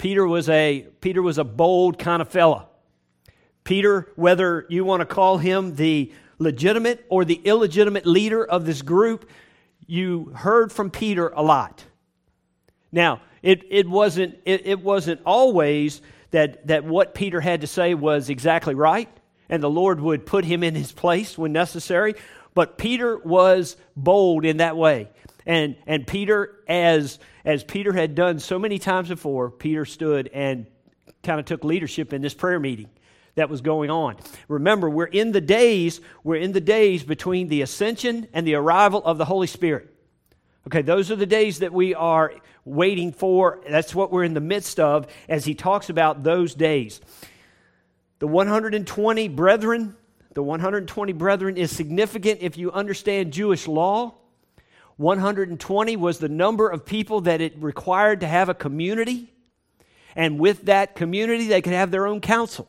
Peter 0.00 0.26
was 0.26 0.48
a 0.48 0.86
Peter 1.02 1.20
was 1.20 1.36
a 1.36 1.44
bold 1.44 1.98
kind 1.98 2.22
of 2.22 2.28
fella. 2.28 2.66
Peter, 3.64 4.10
whether 4.16 4.64
you 4.70 4.82
want 4.82 5.02
to 5.02 5.04
call 5.04 5.36
him 5.36 5.74
the 5.74 6.10
legitimate 6.38 7.04
or 7.10 7.26
the 7.26 7.34
illegitimate 7.44 8.06
leader 8.06 8.42
of 8.42 8.64
this 8.64 8.80
group, 8.80 9.28
you 9.86 10.32
heard 10.34 10.72
from 10.72 10.90
Peter 10.90 11.28
a 11.28 11.42
lot. 11.42 11.84
Now, 12.90 13.20
it, 13.42 13.62
it 13.68 13.86
wasn't 13.86 14.38
it, 14.46 14.66
it 14.66 14.80
wasn't 14.80 15.20
always 15.26 16.00
that, 16.30 16.66
that 16.68 16.84
what 16.84 17.14
Peter 17.14 17.42
had 17.42 17.60
to 17.60 17.66
say 17.66 17.92
was 17.92 18.30
exactly 18.30 18.74
right, 18.74 19.08
and 19.50 19.62
the 19.62 19.68
Lord 19.68 20.00
would 20.00 20.24
put 20.24 20.46
him 20.46 20.62
in 20.62 20.74
his 20.74 20.92
place 20.92 21.36
when 21.36 21.52
necessary. 21.52 22.14
But 22.54 22.78
Peter 22.78 23.18
was 23.18 23.76
bold 23.94 24.46
in 24.46 24.56
that 24.56 24.78
way. 24.78 25.10
And, 25.50 25.74
and 25.84 26.06
Peter, 26.06 26.60
as, 26.68 27.18
as 27.44 27.64
Peter 27.64 27.92
had 27.92 28.14
done 28.14 28.38
so 28.38 28.56
many 28.56 28.78
times 28.78 29.08
before, 29.08 29.50
Peter 29.50 29.84
stood 29.84 30.30
and 30.32 30.64
kind 31.24 31.40
of 31.40 31.46
took 31.46 31.64
leadership 31.64 32.12
in 32.12 32.22
this 32.22 32.34
prayer 32.34 32.60
meeting 32.60 32.88
that 33.34 33.50
was 33.50 33.60
going 33.60 33.90
on. 33.90 34.14
Remember, 34.46 34.88
we're 34.88 35.06
in 35.06 35.32
the 35.32 35.40
days, 35.40 36.00
we're 36.22 36.36
in 36.36 36.52
the 36.52 36.60
days 36.60 37.02
between 37.02 37.48
the 37.48 37.62
ascension 37.62 38.28
and 38.32 38.46
the 38.46 38.54
arrival 38.54 39.02
of 39.04 39.18
the 39.18 39.24
Holy 39.24 39.48
Spirit. 39.48 39.92
Okay, 40.68 40.82
those 40.82 41.10
are 41.10 41.16
the 41.16 41.26
days 41.26 41.58
that 41.58 41.72
we 41.72 41.96
are 41.96 42.32
waiting 42.64 43.10
for. 43.10 43.60
That's 43.68 43.92
what 43.92 44.12
we're 44.12 44.22
in 44.22 44.34
the 44.34 44.40
midst 44.40 44.78
of 44.78 45.08
as 45.28 45.44
he 45.44 45.56
talks 45.56 45.90
about 45.90 46.22
those 46.22 46.54
days. 46.54 47.00
The 48.20 48.28
120 48.28 49.26
brethren, 49.26 49.96
the 50.32 50.44
120 50.44 51.12
brethren 51.14 51.56
is 51.56 51.74
significant 51.74 52.38
if 52.40 52.56
you 52.56 52.70
understand 52.70 53.32
Jewish 53.32 53.66
law. 53.66 54.14
120 55.00 55.96
was 55.96 56.18
the 56.18 56.28
number 56.28 56.68
of 56.68 56.84
people 56.84 57.22
that 57.22 57.40
it 57.40 57.54
required 57.56 58.20
to 58.20 58.26
have 58.26 58.50
a 58.50 58.54
community. 58.54 59.32
And 60.14 60.38
with 60.38 60.66
that 60.66 60.94
community, 60.94 61.46
they 61.46 61.62
could 61.62 61.72
have 61.72 61.90
their 61.90 62.06
own 62.06 62.20
council. 62.20 62.68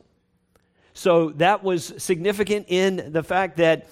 So 0.94 1.32
that 1.32 1.62
was 1.62 1.94
significant 1.98 2.68
in 2.70 3.12
the 3.12 3.22
fact 3.22 3.58
that 3.58 3.90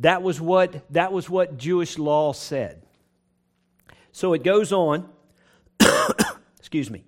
that 0.00 0.24
was 0.24 0.40
what, 0.40 0.82
that 0.92 1.12
was 1.12 1.30
what 1.30 1.56
Jewish 1.56 1.98
law 1.98 2.32
said. 2.32 2.82
So 4.10 4.32
it 4.32 4.42
goes 4.42 4.72
on. 4.72 5.08
Excuse 6.58 6.90
me. 6.90 7.04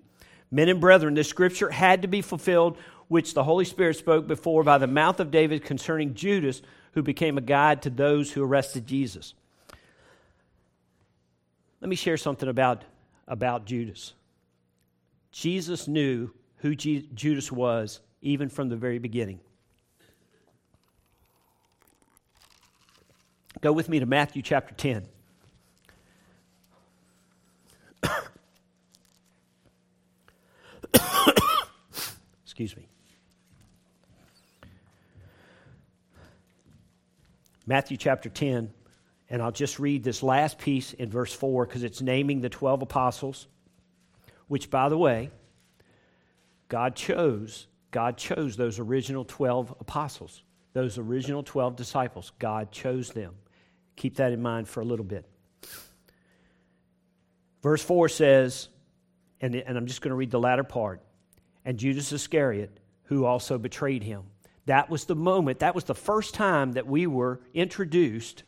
Men 0.49 0.69
and 0.69 0.79
brethren, 0.79 1.15
this 1.15 1.27
scripture 1.27 1.69
had 1.69 2.03
to 2.03 2.07
be 2.07 2.21
fulfilled, 2.21 2.77
which 3.09 3.33
the 3.33 3.43
Holy 3.43 3.65
Spirit 3.65 3.97
spoke 3.97 4.25
before 4.25 4.63
by 4.63 4.77
the 4.77 4.87
mouth 4.87 5.19
of 5.19 5.31
David 5.31 5.65
concerning 5.65 6.13
Judas, 6.13 6.61
who 6.93 7.01
became 7.01 7.37
a 7.37 7.41
guide 7.41 7.81
to 7.81 7.89
those 7.89 8.31
who 8.31 8.41
arrested 8.41 8.87
Jesus. 8.87 9.33
Let 11.83 11.89
me 11.89 11.97
share 11.97 12.15
something 12.15 12.47
about, 12.47 12.85
about 13.27 13.65
Judas. 13.65 14.13
Jesus 15.33 15.85
knew 15.85 16.31
who 16.59 16.75
Judas 16.75 17.51
was 17.51 17.99
even 18.21 18.47
from 18.47 18.69
the 18.69 18.77
very 18.77 18.99
beginning. 18.99 19.41
Go 23.59 23.73
with 23.73 23.89
me 23.89 23.99
to 23.99 24.05
Matthew 24.05 24.41
chapter 24.41 24.73
10. 24.73 25.05
Excuse 32.45 32.77
me. 32.77 32.87
Matthew 37.67 37.97
chapter 37.97 38.29
10, 38.29 38.71
and 39.33 39.41
I'll 39.41 39.51
just 39.51 39.79
read 39.79 40.03
this 40.03 40.21
last 40.21 40.59
piece 40.59 40.93
in 40.93 41.09
verse 41.09 41.33
4 41.33 41.65
because 41.65 41.83
it's 41.83 42.01
naming 42.01 42.39
the 42.39 42.49
12 42.49 42.83
apostles, 42.83 43.47
which, 44.47 44.69
by 44.69 44.87
the 44.87 44.97
way, 44.97 45.31
God 46.69 46.95
chose 46.95 47.67
God 47.93 48.17
chose 48.17 48.57
those 48.57 48.79
original 48.79 49.23
12 49.23 49.75
apostles, 49.79 50.41
those 50.73 50.97
original 50.97 51.43
12 51.43 51.75
disciples. 51.75 52.31
God 52.39 52.71
chose 52.71 53.11
them. 53.11 53.35
Keep 53.95 54.15
that 54.15 54.33
in 54.33 54.41
mind 54.41 54.67
for 54.67 54.81
a 54.81 54.83
little 54.83 55.05
bit. 55.05 55.25
Verse 57.61 57.83
4 57.83 58.09
says, 58.09 58.67
and, 59.39 59.55
and 59.55 59.77
I'm 59.77 59.85
just 59.85 60.01
going 60.01 60.09
to 60.09 60.15
read 60.15 60.31
the 60.31 60.39
latter 60.39 60.63
part, 60.63 61.01
and 61.63 61.77
Judas 61.77 62.11
Iscariot, 62.11 62.79
who 63.03 63.25
also 63.25 63.59
betrayed 63.59 64.01
him. 64.01 64.23
That 64.65 64.89
was 64.89 65.05
the 65.05 65.15
moment, 65.15 65.59
that 65.59 65.75
was 65.75 65.83
the 65.83 65.93
first 65.93 66.33
time 66.33 66.71
that 66.71 66.87
we 66.87 67.05
were 67.05 67.41
introduced, 67.53 68.43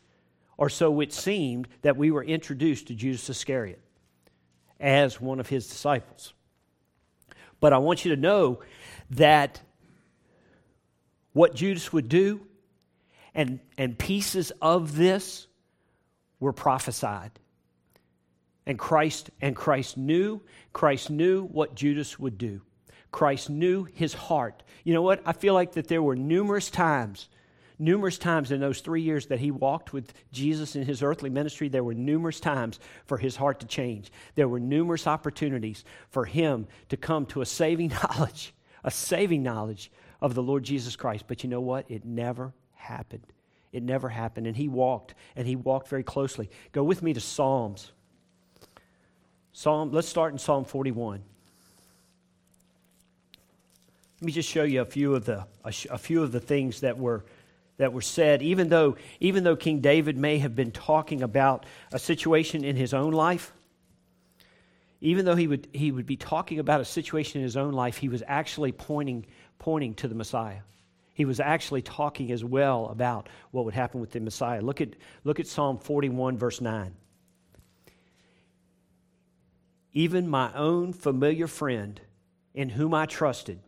or 0.56 0.68
so 0.68 1.00
it 1.00 1.12
seemed, 1.12 1.68
that 1.82 1.96
we 1.96 2.10
were 2.10 2.24
introduced 2.24 2.88
to 2.88 2.94
Judas 2.94 3.28
Iscariot 3.28 3.80
as 4.80 5.20
one 5.20 5.40
of 5.40 5.48
his 5.48 5.66
disciples. 5.66 6.32
But 7.60 7.72
I 7.72 7.78
want 7.78 8.04
you 8.04 8.14
to 8.14 8.20
know 8.20 8.60
that 9.10 9.60
what 11.32 11.54
Judas 11.54 11.92
would 11.92 12.08
do 12.08 12.40
and, 13.34 13.60
and 13.76 13.98
pieces 13.98 14.52
of 14.62 14.96
this 14.96 15.46
were 16.40 16.52
prophesied. 16.52 17.32
And 18.66 18.78
Christ 18.78 19.30
and 19.40 19.54
Christ 19.54 19.96
knew, 19.96 20.40
Christ 20.72 21.10
knew 21.10 21.44
what 21.44 21.74
Judas 21.74 22.18
would 22.18 22.38
do. 22.38 22.62
Christ 23.12 23.48
knew 23.48 23.84
his 23.84 24.12
heart. 24.12 24.62
You 24.84 24.94
know 24.94 25.02
what? 25.02 25.22
I 25.24 25.32
feel 25.32 25.54
like 25.54 25.72
that 25.72 25.88
there 25.88 26.02
were 26.02 26.16
numerous 26.16 26.70
times, 26.70 27.28
numerous 27.78 28.18
times 28.18 28.50
in 28.50 28.60
those 28.60 28.80
three 28.80 29.02
years 29.02 29.26
that 29.26 29.40
he 29.40 29.50
walked 29.50 29.92
with 29.92 30.12
Jesus 30.32 30.76
in 30.76 30.84
his 30.84 31.02
earthly 31.02 31.30
ministry, 31.30 31.68
there 31.68 31.84
were 31.84 31.94
numerous 31.94 32.40
times 32.40 32.80
for 33.04 33.18
his 33.18 33.36
heart 33.36 33.60
to 33.60 33.66
change. 33.66 34.10
There 34.34 34.48
were 34.48 34.60
numerous 34.60 35.06
opportunities 35.06 35.84
for 36.10 36.24
him 36.24 36.66
to 36.88 36.96
come 36.96 37.26
to 37.26 37.40
a 37.40 37.46
saving 37.46 37.92
knowledge 38.02 38.52
a 38.86 38.90
saving 38.90 39.42
knowledge 39.42 39.90
of 40.22 40.34
the 40.34 40.42
Lord 40.42 40.62
Jesus 40.62 40.96
Christ. 40.96 41.24
But 41.26 41.42
you 41.42 41.50
know 41.50 41.60
what? 41.60 41.90
It 41.90 42.06
never 42.06 42.54
happened. 42.74 43.26
It 43.72 43.82
never 43.82 44.08
happened. 44.08 44.46
And 44.46 44.56
he 44.56 44.68
walked, 44.68 45.14
and 45.34 45.46
he 45.46 45.56
walked 45.56 45.88
very 45.88 46.04
closely. 46.04 46.48
Go 46.72 46.84
with 46.84 47.02
me 47.02 47.12
to 47.12 47.20
Psalms. 47.20 47.90
Psalm, 49.52 49.90
let's 49.90 50.08
start 50.08 50.32
in 50.32 50.38
Psalm 50.38 50.64
41. 50.64 51.20
Let 54.20 54.24
me 54.24 54.32
just 54.32 54.48
show 54.48 54.62
you 54.62 54.80
a 54.80 54.86
few 54.86 55.14
of 55.14 55.26
the, 55.26 55.44
a, 55.64 55.74
a 55.90 55.98
few 55.98 56.22
of 56.22 56.32
the 56.32 56.40
things 56.40 56.80
that 56.80 56.96
were, 56.96 57.24
that 57.78 57.92
were 57.92 58.00
said, 58.00 58.42
even 58.42 58.68
though, 58.68 58.96
even 59.20 59.44
though 59.44 59.56
King 59.56 59.80
David 59.80 60.16
may 60.16 60.38
have 60.38 60.54
been 60.54 60.70
talking 60.70 61.22
about 61.22 61.66
a 61.92 61.98
situation 61.98 62.64
in 62.64 62.76
his 62.76 62.94
own 62.94 63.12
life, 63.12 63.52
even 65.00 65.24
though 65.24 65.36
he 65.36 65.46
would, 65.46 65.68
he 65.72 65.92
would 65.92 66.06
be 66.06 66.16
talking 66.16 66.58
about 66.58 66.80
a 66.80 66.84
situation 66.84 67.40
in 67.40 67.44
his 67.44 67.56
own 67.56 67.74
life, 67.74 67.98
he 67.98 68.08
was 68.08 68.22
actually 68.26 68.72
pointing, 68.72 69.26
pointing 69.58 69.94
to 69.94 70.08
the 70.08 70.14
Messiah. 70.14 70.60
He 71.12 71.24
was 71.24 71.40
actually 71.40 71.82
talking 71.82 72.32
as 72.32 72.44
well 72.44 72.86
about 72.86 73.28
what 73.50 73.64
would 73.64 73.74
happen 73.74 74.00
with 74.00 74.10
the 74.10 74.20
Messiah. 74.20 74.60
Look 74.60 74.80
at, 74.80 74.90
look 75.24 75.40
at 75.40 75.46
Psalm 75.46 75.78
41, 75.78 76.36
verse 76.36 76.60
9. 76.60 76.94
Even 79.92 80.28
my 80.28 80.52
own 80.54 80.92
familiar 80.92 81.46
friend, 81.46 82.00
in 82.54 82.68
whom 82.68 82.92
I 82.92 83.06
trusted, 83.06 83.60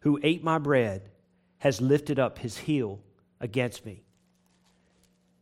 who 0.00 0.20
ate 0.22 0.44
my 0.44 0.58
bread, 0.58 1.10
has 1.58 1.80
lifted 1.80 2.20
up 2.20 2.38
his 2.38 2.58
heel 2.58 3.00
against 3.40 3.84
me. 3.84 4.02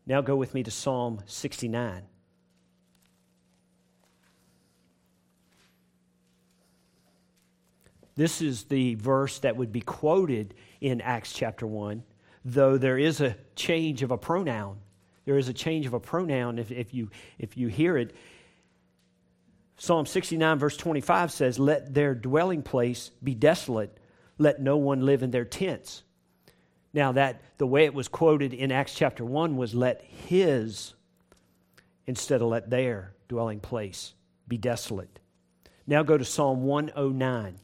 Now 0.07 0.21
go 0.21 0.37
with 0.37 0.55
me 0.55 0.63
to 0.63 0.71
Psalm 0.71 1.21
69. 1.27 2.03
This 8.17 8.41
is 8.41 8.65
the 8.65 8.95
verse 8.95 9.41
that 9.41 9.57
would 9.57 9.73
be 9.73 9.81
quoted 9.81 10.55
in 10.81 11.01
Acts 11.01 11.33
chapter 11.33 11.67
1, 11.67 12.05
though 12.45 12.79
there 12.79 12.99
is 12.99 13.21
a 13.21 13.37
change 13.57 14.03
of 14.03 14.11
a 14.11 14.19
pronoun. 14.19 14.79
There 15.25 15.39
is 15.39 15.49
a 15.49 15.55
change 15.55 15.87
of 15.87 15.95
a 15.95 16.01
pronoun 16.01 16.59
if, 16.59 16.71
if, 16.71 16.95
you, 16.95 17.11
if 17.39 17.57
you 17.57 17.69
hear 17.69 17.97
it. 17.97 18.15
Psalm 19.77 20.07
69, 20.07 20.59
verse 20.59 20.77
25 20.77 21.33
says, 21.33 21.59
Let 21.59 21.93
their 21.93 22.15
dwelling 22.15 22.63
place 22.63 23.11
be 23.23 23.35
desolate, 23.35 23.97
let 24.39 24.61
no 24.61 24.77
one 24.77 25.01
live 25.01 25.23
in 25.23 25.31
their 25.31 25.45
tents. 25.45 26.05
Now, 26.95 27.13
that 27.13 27.43
the 27.59 27.67
way 27.67 27.85
it 27.85 27.93
was 27.93 28.09
quoted 28.09 28.55
in 28.55 28.73
Acts 28.73 28.95
chapter 28.95 29.25
1 29.25 29.57
was, 29.57 29.75
Let 29.75 30.03
his 30.03 30.95
instead 32.07 32.41
of 32.41 32.49
let 32.49 32.71
their 32.71 33.13
dwelling 33.29 33.61
place 33.61 34.15
be 34.47 34.57
desolate. 34.57 35.19
Now 35.87 36.03
go 36.03 36.17
to 36.17 36.25
Psalm 36.25 36.63
109. 36.63 37.57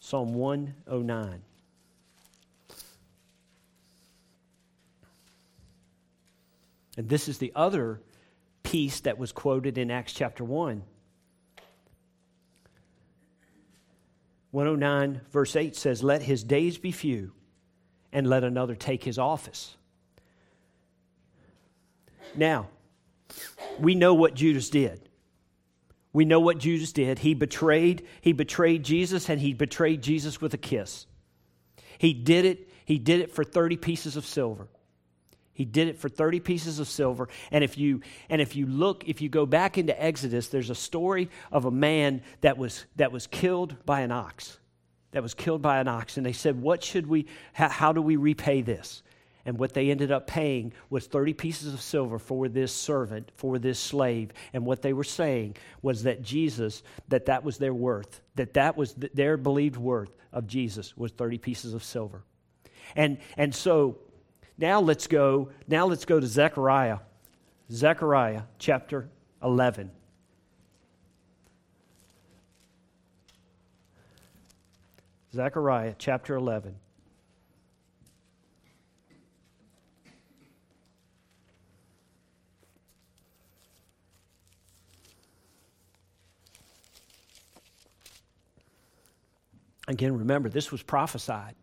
Psalm 0.00 0.34
109. 0.34 1.42
And 6.96 7.08
this 7.08 7.28
is 7.28 7.38
the 7.38 7.52
other 7.54 8.00
piece 8.64 9.00
that 9.00 9.18
was 9.18 9.32
quoted 9.32 9.78
in 9.78 9.90
Acts 9.90 10.12
chapter 10.12 10.44
1. 10.44 10.82
109, 14.50 15.20
verse 15.30 15.56
8 15.56 15.76
says, 15.76 16.02
Let 16.02 16.22
his 16.22 16.42
days 16.42 16.78
be 16.78 16.90
few, 16.90 17.32
and 18.12 18.26
let 18.26 18.44
another 18.44 18.74
take 18.74 19.04
his 19.04 19.18
office. 19.18 19.76
Now, 22.34 22.68
we 23.78 23.94
know 23.94 24.14
what 24.14 24.34
Judas 24.34 24.70
did. 24.70 25.08
We 26.12 26.24
know 26.24 26.40
what 26.40 26.58
Judas 26.58 26.92
did. 26.92 27.18
He 27.18 27.34
betrayed, 27.34 28.06
he 28.20 28.32
betrayed 28.32 28.84
Jesus 28.84 29.28
and 29.28 29.40
he 29.40 29.52
betrayed 29.52 30.02
Jesus 30.02 30.40
with 30.40 30.54
a 30.54 30.58
kiss. 30.58 31.06
He 31.98 32.14
did 32.14 32.44
it, 32.44 32.68
he 32.84 32.98
did 32.98 33.20
it 33.20 33.32
for 33.32 33.44
30 33.44 33.76
pieces 33.76 34.16
of 34.16 34.24
silver. 34.24 34.68
He 35.52 35.64
did 35.64 35.88
it 35.88 35.98
for 35.98 36.08
30 36.08 36.38
pieces 36.40 36.78
of 36.78 36.86
silver. 36.86 37.28
And 37.50 37.64
if 37.64 37.76
you 37.76 38.00
and 38.30 38.40
if 38.40 38.54
you 38.54 38.66
look, 38.66 39.08
if 39.08 39.20
you 39.20 39.28
go 39.28 39.44
back 39.44 39.76
into 39.76 40.00
Exodus, 40.00 40.48
there's 40.48 40.70
a 40.70 40.74
story 40.74 41.30
of 41.50 41.64
a 41.64 41.70
man 41.70 42.22
that 42.42 42.56
was 42.56 42.86
that 42.94 43.10
was 43.10 43.26
killed 43.26 43.74
by 43.84 44.02
an 44.02 44.12
ox. 44.12 44.60
That 45.12 45.22
was 45.22 45.34
killed 45.34 45.62
by 45.62 45.78
an 45.78 45.88
ox. 45.88 46.16
And 46.16 46.26
they 46.26 46.32
said, 46.32 46.60
What 46.60 46.82
should 46.84 47.06
we 47.06 47.26
how, 47.52 47.68
how 47.68 47.92
do 47.92 48.02
we 48.02 48.16
repay 48.16 48.62
this? 48.62 49.02
And 49.48 49.58
what 49.58 49.72
they 49.72 49.90
ended 49.90 50.12
up 50.12 50.26
paying 50.26 50.74
was 50.90 51.06
30 51.06 51.32
pieces 51.32 51.72
of 51.72 51.80
silver 51.80 52.18
for 52.18 52.48
this 52.48 52.70
servant, 52.70 53.32
for 53.34 53.58
this 53.58 53.78
slave. 53.78 54.30
And 54.52 54.66
what 54.66 54.82
they 54.82 54.92
were 54.92 55.04
saying 55.04 55.56
was 55.80 56.02
that 56.02 56.22
Jesus, 56.22 56.82
that 57.08 57.26
that 57.26 57.44
was 57.44 57.56
their 57.56 57.72
worth, 57.72 58.20
that 58.34 58.52
that 58.54 58.76
was 58.76 58.94
their 58.94 59.38
believed 59.38 59.78
worth 59.78 60.14
of 60.32 60.46
Jesus 60.46 60.96
was 60.98 61.12
30 61.12 61.38
pieces 61.38 61.72
of 61.72 61.82
silver. 61.82 62.24
And, 62.94 63.16
and 63.38 63.54
so 63.54 63.98
now 64.58 64.80
let's 64.80 65.06
go, 65.06 65.50
now 65.66 65.86
let's 65.86 66.04
go 66.04 66.20
to 66.20 66.26
Zechariah. 66.26 66.98
Zechariah 67.70 68.42
chapter 68.58 69.08
11. 69.42 69.90
Zechariah 75.34 75.94
chapter 75.98 76.34
11. 76.36 76.74
Again, 89.86 90.18
remember, 90.18 90.50
this 90.50 90.70
was 90.70 90.82
prophesied. 90.82 91.54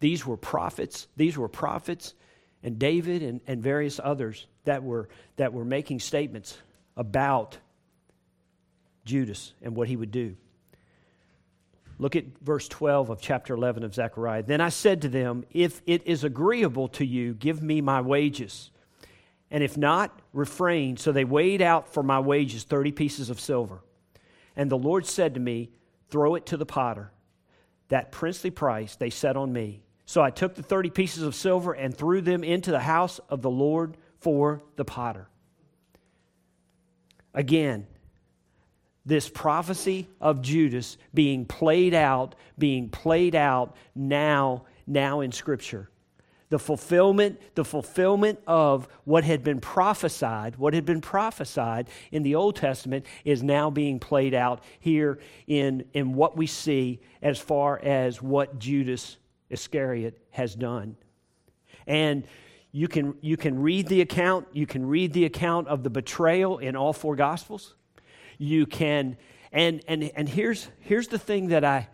These 0.00 0.26
were 0.26 0.38
prophets. 0.38 1.06
These 1.16 1.36
were 1.36 1.48
prophets, 1.48 2.14
and 2.62 2.78
David 2.78 3.22
and, 3.22 3.40
and 3.46 3.62
various 3.62 4.00
others 4.02 4.46
that 4.64 4.82
were, 4.82 5.08
that 5.36 5.52
were 5.52 5.64
making 5.64 6.00
statements 6.00 6.56
about 6.96 7.58
Judas 9.04 9.52
and 9.62 9.76
what 9.76 9.88
he 9.88 9.96
would 9.96 10.10
do. 10.10 10.36
Look 12.02 12.16
at 12.16 12.24
verse 12.40 12.66
12 12.66 13.10
of 13.10 13.20
chapter 13.20 13.54
11 13.54 13.84
of 13.84 13.94
Zechariah. 13.94 14.42
Then 14.42 14.60
I 14.60 14.70
said 14.70 15.02
to 15.02 15.08
them, 15.08 15.44
If 15.52 15.82
it 15.86 16.04
is 16.04 16.24
agreeable 16.24 16.88
to 16.88 17.06
you, 17.06 17.32
give 17.32 17.62
me 17.62 17.80
my 17.80 18.00
wages. 18.00 18.72
And 19.52 19.62
if 19.62 19.76
not, 19.76 20.20
refrain. 20.32 20.96
So 20.96 21.12
they 21.12 21.24
weighed 21.24 21.62
out 21.62 21.94
for 21.94 22.02
my 22.02 22.18
wages 22.18 22.64
30 22.64 22.90
pieces 22.90 23.30
of 23.30 23.38
silver. 23.38 23.84
And 24.56 24.68
the 24.68 24.76
Lord 24.76 25.06
said 25.06 25.34
to 25.34 25.40
me, 25.40 25.70
Throw 26.10 26.34
it 26.34 26.44
to 26.46 26.56
the 26.56 26.66
potter. 26.66 27.12
That 27.86 28.10
princely 28.10 28.50
price 28.50 28.96
they 28.96 29.10
set 29.10 29.36
on 29.36 29.52
me. 29.52 29.84
So 30.04 30.22
I 30.22 30.30
took 30.30 30.56
the 30.56 30.62
30 30.64 30.90
pieces 30.90 31.22
of 31.22 31.36
silver 31.36 31.72
and 31.72 31.96
threw 31.96 32.20
them 32.20 32.42
into 32.42 32.72
the 32.72 32.80
house 32.80 33.20
of 33.28 33.42
the 33.42 33.50
Lord 33.50 33.96
for 34.18 34.60
the 34.74 34.84
potter. 34.84 35.28
Again, 37.32 37.86
this 39.04 39.28
prophecy 39.28 40.08
of 40.20 40.42
Judas 40.42 40.96
being 41.12 41.44
played 41.44 41.94
out, 41.94 42.34
being 42.58 42.88
played 42.88 43.34
out 43.34 43.76
now, 43.94 44.64
now 44.86 45.20
in 45.20 45.32
Scripture. 45.32 45.88
The 46.50 46.58
fulfillment, 46.58 47.40
the 47.54 47.64
fulfillment 47.64 48.38
of 48.46 48.86
what 49.04 49.24
had 49.24 49.42
been 49.42 49.58
prophesied, 49.58 50.56
what 50.56 50.74
had 50.74 50.84
been 50.84 51.00
prophesied 51.00 51.88
in 52.10 52.22
the 52.22 52.34
Old 52.34 52.56
Testament 52.56 53.06
is 53.24 53.42
now 53.42 53.70
being 53.70 53.98
played 53.98 54.34
out 54.34 54.62
here 54.78 55.18
in, 55.46 55.86
in 55.94 56.12
what 56.12 56.36
we 56.36 56.46
see 56.46 57.00
as 57.22 57.38
far 57.38 57.80
as 57.82 58.20
what 58.20 58.58
Judas 58.58 59.16
Iscariot 59.48 60.18
has 60.30 60.54
done. 60.54 60.96
And 61.86 62.24
you 62.70 62.86
can, 62.86 63.14
you 63.22 63.36
can 63.36 63.60
read 63.60 63.88
the 63.88 64.02
account, 64.02 64.46
you 64.52 64.66
can 64.66 64.86
read 64.86 65.12
the 65.14 65.24
account 65.24 65.68
of 65.68 65.82
the 65.82 65.90
betrayal 65.90 66.58
in 66.58 66.76
all 66.76 66.92
four 66.92 67.16
Gospels. 67.16 67.74
You 68.38 68.66
can, 68.66 69.16
and, 69.52 69.82
and, 69.88 70.10
and 70.14 70.28
here's, 70.28 70.68
here's 70.80 71.08
the 71.08 71.18
thing 71.18 71.48
that 71.48 71.64
I, 71.64 71.88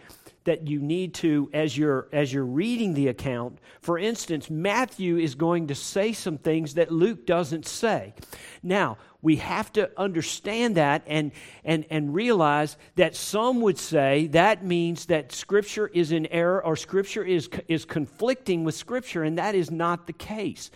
that 0.44 0.66
you 0.66 0.80
need 0.80 1.12
to 1.12 1.50
as 1.52 1.76
you're 1.76 2.08
as 2.10 2.32
you're 2.32 2.42
reading 2.42 2.94
the 2.94 3.08
account 3.08 3.58
for 3.82 3.98
instance 3.98 4.48
matthew 4.48 5.18
is 5.18 5.34
going 5.34 5.66
to 5.66 5.74
say 5.74 6.10
some 6.10 6.38
things 6.38 6.72
that 6.74 6.90
luke 6.90 7.26
doesn't 7.26 7.66
say. 7.66 8.14
Now 8.62 8.96
we 9.20 9.36
have 9.36 9.72
to 9.72 9.90
understand 9.98 10.76
that 10.76 11.02
and 11.06 11.32
and 11.64 11.84
and 11.90 12.14
realize 12.14 12.76
that 12.94 13.16
some 13.16 13.60
would 13.60 13.78
say 13.78 14.28
that 14.28 14.64
means 14.64 15.06
that 15.06 15.32
scripture 15.32 15.88
is 15.88 16.12
in 16.12 16.26
error 16.26 16.64
or 16.64 16.76
scripture 16.76 17.24
is 17.24 17.48
is 17.66 17.84
conflicting 17.84 18.64
with 18.64 18.74
scripture 18.74 19.24
and 19.24 19.38
that 19.38 19.54
is 19.54 19.70
not 19.70 20.06
the 20.06 20.12
case. 20.12 20.70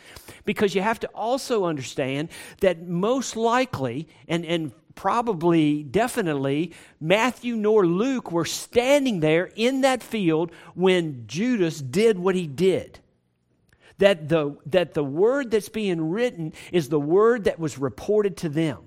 Because 0.45 0.75
you 0.75 0.83
have 0.83 1.01
to 1.01 1.07
also 1.15 1.65
understand 1.65 2.31
that 2.61 2.83
most 2.87 3.37
likely 3.37 4.09
and 4.27 4.45
and 4.45 4.73
probably, 4.95 5.83
definitely, 5.83 6.73
Matthew 7.01 7.57
nor 7.57 7.87
Luke 7.87 8.33
were 8.33 8.45
standing 8.45 9.21
there 9.21 9.51
in 9.57 9.83
that 9.83 10.03
field 10.03 10.53
when 10.75 11.27
Judas 11.27 11.81
did 11.81 12.19
what 12.19 12.35
he 12.35 12.47
did. 12.47 12.99
That 13.99 14.29
the, 14.29 14.57
that 14.67 14.95
the 14.95 15.05
word 15.05 15.51
that's 15.51 15.69
being 15.69 16.11
written 16.11 16.53
is 16.73 16.89
the 16.89 17.01
word 17.01 17.45
that 17.45 17.59
was 17.59 17.79
reported 17.79 18.37
to 18.39 18.49
them. 18.49 18.79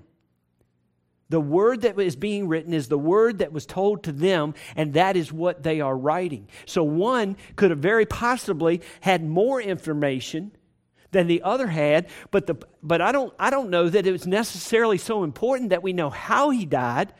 The 1.28 1.40
word 1.40 1.82
that 1.82 1.98
is 1.98 2.14
being 2.14 2.46
written 2.46 2.72
is 2.72 2.88
the 2.88 2.98
word 2.98 3.38
that 3.38 3.52
was 3.52 3.66
told 3.66 4.04
to 4.04 4.12
them, 4.12 4.54
and 4.76 4.94
that 4.94 5.16
is 5.16 5.32
what 5.32 5.62
they 5.62 5.80
are 5.80 5.96
writing. 5.96 6.48
So 6.66 6.84
one 6.84 7.36
could 7.56 7.70
have 7.70 7.80
very 7.80 8.06
possibly 8.06 8.80
had 9.00 9.24
more 9.24 9.60
information 9.60 10.52
than 11.16 11.28
the 11.28 11.40
other 11.42 11.66
had, 11.66 12.08
but, 12.30 12.46
the, 12.46 12.56
but 12.82 13.00
I, 13.00 13.10
don't, 13.10 13.32
I 13.38 13.48
don't 13.48 13.70
know 13.70 13.88
that 13.88 14.06
it 14.06 14.12
was 14.12 14.26
necessarily 14.26 14.98
so 14.98 15.24
important 15.24 15.70
that 15.70 15.82
we 15.82 15.94
know 15.94 16.10
how 16.10 16.50
he 16.50 16.66
died, 16.66 17.14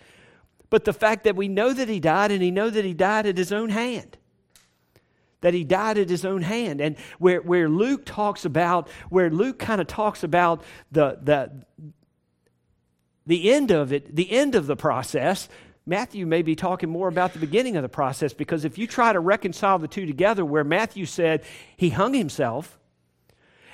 but 0.68 0.84
the 0.84 0.92
fact 0.92 1.24
that 1.24 1.34
we 1.34 1.48
know 1.48 1.72
that 1.72 1.88
he 1.88 1.98
died 1.98 2.30
and 2.30 2.42
he 2.42 2.50
know 2.50 2.68
that 2.68 2.84
he 2.84 2.92
died 2.92 3.24
at 3.24 3.38
his 3.38 3.52
own 3.52 3.70
hand. 3.70 4.18
That 5.40 5.54
he 5.54 5.64
died 5.64 5.96
at 5.96 6.10
his 6.10 6.26
own 6.26 6.42
hand. 6.42 6.82
And 6.82 6.96
where, 7.18 7.40
where 7.40 7.70
Luke 7.70 8.04
talks 8.04 8.44
about, 8.44 8.90
where 9.08 9.30
Luke 9.30 9.58
kind 9.58 9.80
of 9.80 9.86
talks 9.86 10.22
about 10.22 10.62
the, 10.92 11.18
the, 11.22 11.64
the 13.26 13.50
end 13.50 13.70
of 13.70 13.94
it, 13.94 14.14
the 14.14 14.30
end 14.30 14.54
of 14.54 14.66
the 14.66 14.76
process, 14.76 15.48
Matthew 15.86 16.26
may 16.26 16.42
be 16.42 16.54
talking 16.54 16.90
more 16.90 17.08
about 17.08 17.32
the 17.32 17.38
beginning 17.38 17.76
of 17.76 17.82
the 17.82 17.88
process 17.88 18.34
because 18.34 18.66
if 18.66 18.76
you 18.76 18.86
try 18.86 19.14
to 19.14 19.20
reconcile 19.20 19.78
the 19.78 19.88
two 19.88 20.04
together, 20.04 20.44
where 20.44 20.64
Matthew 20.64 21.06
said 21.06 21.44
he 21.78 21.88
hung 21.88 22.12
himself, 22.12 22.78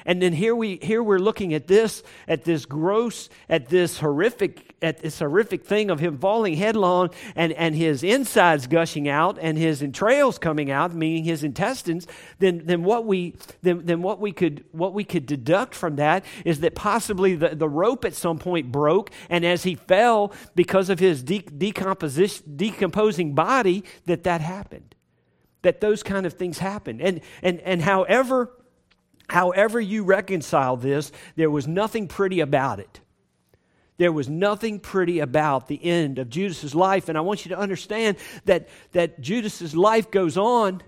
and 0.07 0.21
then 0.23 0.33
here 0.33 0.55
we 0.55 0.79
here 0.83 1.03
we're 1.03 1.19
looking 1.19 1.55
at 1.55 1.67
this 1.67 2.03
at 2.29 2.45
this 2.45 2.67
gross 2.67 3.29
at 3.49 3.69
this 3.69 3.99
horrific 3.99 4.75
at 4.83 4.99
this 4.99 5.19
horrific 5.19 5.65
thing 5.65 5.91
of 5.91 6.01
him 6.01 6.19
falling 6.19 6.55
headlong 6.55 7.11
and 7.37 7.53
and 7.53 7.75
his 7.75 8.03
insides 8.03 8.67
gushing 8.67 9.09
out 9.09 9.39
and 9.41 9.59
his 9.59 9.83
entrails 9.83 10.39
coming 10.39 10.71
out 10.71 10.95
meaning 10.95 11.25
his 11.25 11.45
intestines 11.45 12.07
then 12.39 12.63
then 12.65 12.83
what 12.85 13.05
we 13.05 13.35
then, 13.63 13.83
then 13.85 14.03
what 14.03 14.21
we 14.21 14.33
could 14.33 14.65
what 14.73 14.95
we 14.95 15.05
could 15.05 15.27
deduct 15.27 15.75
from 15.75 15.97
that 15.97 16.25
is 16.45 16.61
that 16.61 16.75
possibly 16.75 17.35
the, 17.35 17.51
the 17.51 17.69
rope 17.69 18.05
at 18.05 18.15
some 18.15 18.39
point 18.39 18.73
broke. 18.73 19.11
And 19.29 19.45
as 19.45 19.63
he 19.63 19.75
fell 19.75 20.33
because 20.55 20.89
of 20.89 20.99
his 20.99 21.23
de- 21.23 21.41
decomposition 21.41 22.57
decomposing 22.57 23.35
body 23.35 23.85
that 24.07 24.25
that 24.25 24.41
happened 24.41 24.95
that 25.63 25.81
those 25.81 26.03
kind 26.03 26.27
of 26.27 26.33
things 26.35 26.59
happened. 26.59 27.01
And 27.01 27.21
and 27.43 27.61
and 27.61 27.83
however 27.83 28.51
However, 29.33 29.81
you 29.81 30.05
reconcile 30.05 30.77
this, 30.77 31.11
there 31.37 31.51
was 31.51 31.67
nothing 31.67 32.07
pretty 32.07 32.41
about 32.41 32.81
it. 32.81 33.01
There 33.97 34.13
was 34.13 34.29
nothing 34.29 34.79
pretty 34.79 35.21
about 35.21 35.69
the 35.69 35.83
end 35.83 36.19
of 36.19 36.29
Judas's 36.29 36.75
life. 36.75 37.09
And 37.09 37.17
I 37.17 37.23
want 37.23 37.47
you 37.47 37.49
to 37.49 37.59
understand 37.59 38.19
that, 38.45 38.69
that 38.93 39.23
Judas's 39.23 39.75
life 39.75 40.11
goes 40.11 40.37
on, 40.37 40.83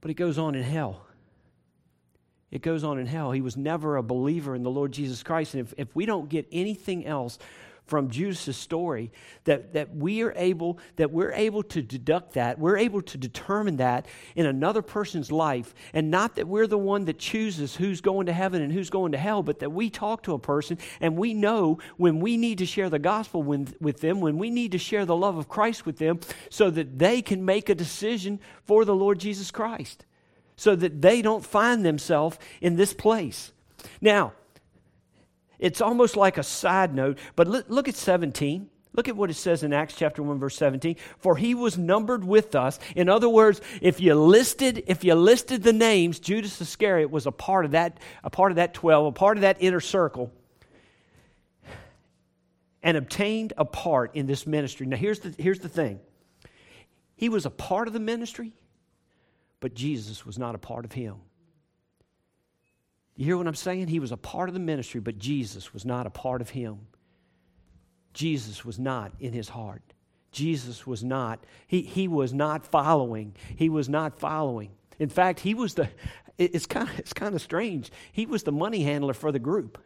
but 0.00 0.10
it 0.10 0.14
goes 0.14 0.38
on 0.38 0.54
in 0.54 0.62
hell. 0.62 1.04
It 2.50 2.62
goes 2.62 2.84
on 2.84 2.98
in 2.98 3.04
hell. 3.04 3.32
He 3.32 3.42
was 3.42 3.58
never 3.58 3.98
a 3.98 4.02
believer 4.02 4.54
in 4.54 4.62
the 4.62 4.70
Lord 4.70 4.90
Jesus 4.90 5.22
Christ. 5.22 5.52
And 5.52 5.66
if, 5.66 5.74
if 5.76 5.94
we 5.94 6.06
don't 6.06 6.30
get 6.30 6.48
anything 6.50 7.04
else 7.04 7.38
from 7.88 8.10
Judas' 8.10 8.56
story 8.56 9.10
that, 9.44 9.72
that 9.72 9.96
we 9.96 10.22
are 10.22 10.32
able 10.36 10.78
that 10.96 11.10
we're 11.10 11.32
able 11.32 11.62
to 11.64 11.82
deduct 11.82 12.34
that 12.34 12.58
we're 12.58 12.76
able 12.76 13.02
to 13.02 13.18
determine 13.18 13.78
that 13.78 14.06
in 14.36 14.46
another 14.46 14.82
person's 14.82 15.32
life 15.32 15.74
and 15.92 16.10
not 16.10 16.36
that 16.36 16.46
we're 16.46 16.66
the 16.66 16.78
one 16.78 17.06
that 17.06 17.18
chooses 17.18 17.74
who's 17.74 18.00
going 18.00 18.26
to 18.26 18.32
heaven 18.32 18.62
and 18.62 18.72
who's 18.72 18.90
going 18.90 19.12
to 19.12 19.18
hell 19.18 19.42
but 19.42 19.58
that 19.58 19.70
we 19.70 19.90
talk 19.90 20.22
to 20.22 20.34
a 20.34 20.38
person 20.38 20.78
and 21.00 21.16
we 21.16 21.34
know 21.34 21.78
when 21.96 22.20
we 22.20 22.36
need 22.36 22.58
to 22.58 22.66
share 22.66 22.90
the 22.90 22.98
gospel 22.98 23.42
with, 23.42 23.74
with 23.80 24.00
them 24.00 24.20
when 24.20 24.38
we 24.38 24.50
need 24.50 24.72
to 24.72 24.78
share 24.78 25.06
the 25.06 25.16
love 25.16 25.36
of 25.36 25.48
Christ 25.48 25.86
with 25.86 25.98
them 25.98 26.20
so 26.50 26.70
that 26.70 26.98
they 26.98 27.22
can 27.22 27.44
make 27.44 27.68
a 27.68 27.74
decision 27.74 28.38
for 28.64 28.84
the 28.84 28.94
Lord 28.94 29.18
Jesus 29.18 29.50
Christ 29.50 30.04
so 30.56 30.74
that 30.76 31.00
they 31.00 31.22
don't 31.22 31.44
find 31.44 31.86
themselves 31.86 32.36
in 32.60 32.76
this 32.76 32.92
place. 32.92 33.52
Now 34.00 34.32
it's 35.58 35.80
almost 35.80 36.16
like 36.16 36.38
a 36.38 36.42
side 36.42 36.94
note, 36.94 37.18
but 37.36 37.48
look, 37.48 37.88
at 37.88 37.94
17. 37.94 38.68
Look 38.94 39.08
at 39.08 39.16
what 39.16 39.30
it 39.30 39.34
says 39.34 39.62
in 39.62 39.72
Acts 39.72 39.94
chapter 39.94 40.22
1 40.22 40.38
verse 40.38 40.56
17. 40.56 40.96
For 41.18 41.36
he 41.36 41.54
was 41.54 41.78
numbered 41.78 42.24
with 42.24 42.54
us. 42.54 42.80
In 42.96 43.08
other 43.08 43.28
words, 43.28 43.60
if 43.80 44.00
you 44.00 44.14
listed 44.14 44.82
if 44.86 45.04
you 45.04 45.14
listed 45.14 45.62
the 45.62 45.72
names, 45.72 46.18
Judas 46.18 46.60
Iscariot 46.60 47.10
was 47.10 47.26
a 47.26 47.30
part 47.30 47.64
of 47.64 47.72
that 47.72 47.98
a 48.24 48.30
part 48.30 48.50
of 48.50 48.56
that 48.56 48.74
12, 48.74 49.06
a 49.06 49.12
part 49.12 49.36
of 49.36 49.42
that 49.42 49.58
inner 49.60 49.80
circle 49.80 50.32
and 52.82 52.96
obtained 52.96 53.52
a 53.56 53.64
part 53.64 54.14
in 54.14 54.26
this 54.26 54.46
ministry. 54.46 54.86
Now 54.86 54.96
here's 54.96 55.20
the 55.20 55.34
here's 55.38 55.60
the 55.60 55.68
thing. 55.68 56.00
He 57.14 57.28
was 57.28 57.46
a 57.46 57.50
part 57.50 57.88
of 57.88 57.94
the 57.94 58.00
ministry, 58.00 58.52
but 59.60 59.74
Jesus 59.74 60.24
was 60.24 60.38
not 60.38 60.54
a 60.54 60.58
part 60.58 60.84
of 60.84 60.92
him. 60.92 61.16
You 63.18 63.24
hear 63.24 63.36
what 63.36 63.48
I'm 63.48 63.54
saying? 63.56 63.88
He 63.88 63.98
was 63.98 64.12
a 64.12 64.16
part 64.16 64.48
of 64.48 64.54
the 64.54 64.60
ministry, 64.60 65.00
but 65.00 65.18
Jesus 65.18 65.74
was 65.74 65.84
not 65.84 66.06
a 66.06 66.10
part 66.10 66.40
of 66.40 66.50
him. 66.50 66.78
Jesus 68.14 68.64
was 68.64 68.78
not 68.78 69.10
in 69.18 69.32
his 69.32 69.48
heart. 69.48 69.82
Jesus 70.30 70.86
was 70.86 71.02
not, 71.02 71.42
he, 71.66 71.82
he 71.82 72.06
was 72.06 72.32
not 72.32 72.64
following. 72.64 73.34
He 73.56 73.70
was 73.70 73.88
not 73.88 74.20
following. 74.20 74.70
In 75.00 75.08
fact, 75.08 75.40
he 75.40 75.52
was 75.52 75.74
the, 75.74 75.88
it's 76.38 76.66
kind, 76.66 76.88
of, 76.88 76.96
it's 76.96 77.12
kind 77.12 77.34
of 77.34 77.42
strange. 77.42 77.90
He 78.12 78.24
was 78.24 78.44
the 78.44 78.52
money 78.52 78.84
handler 78.84 79.14
for 79.14 79.32
the 79.32 79.40
group. 79.40 79.78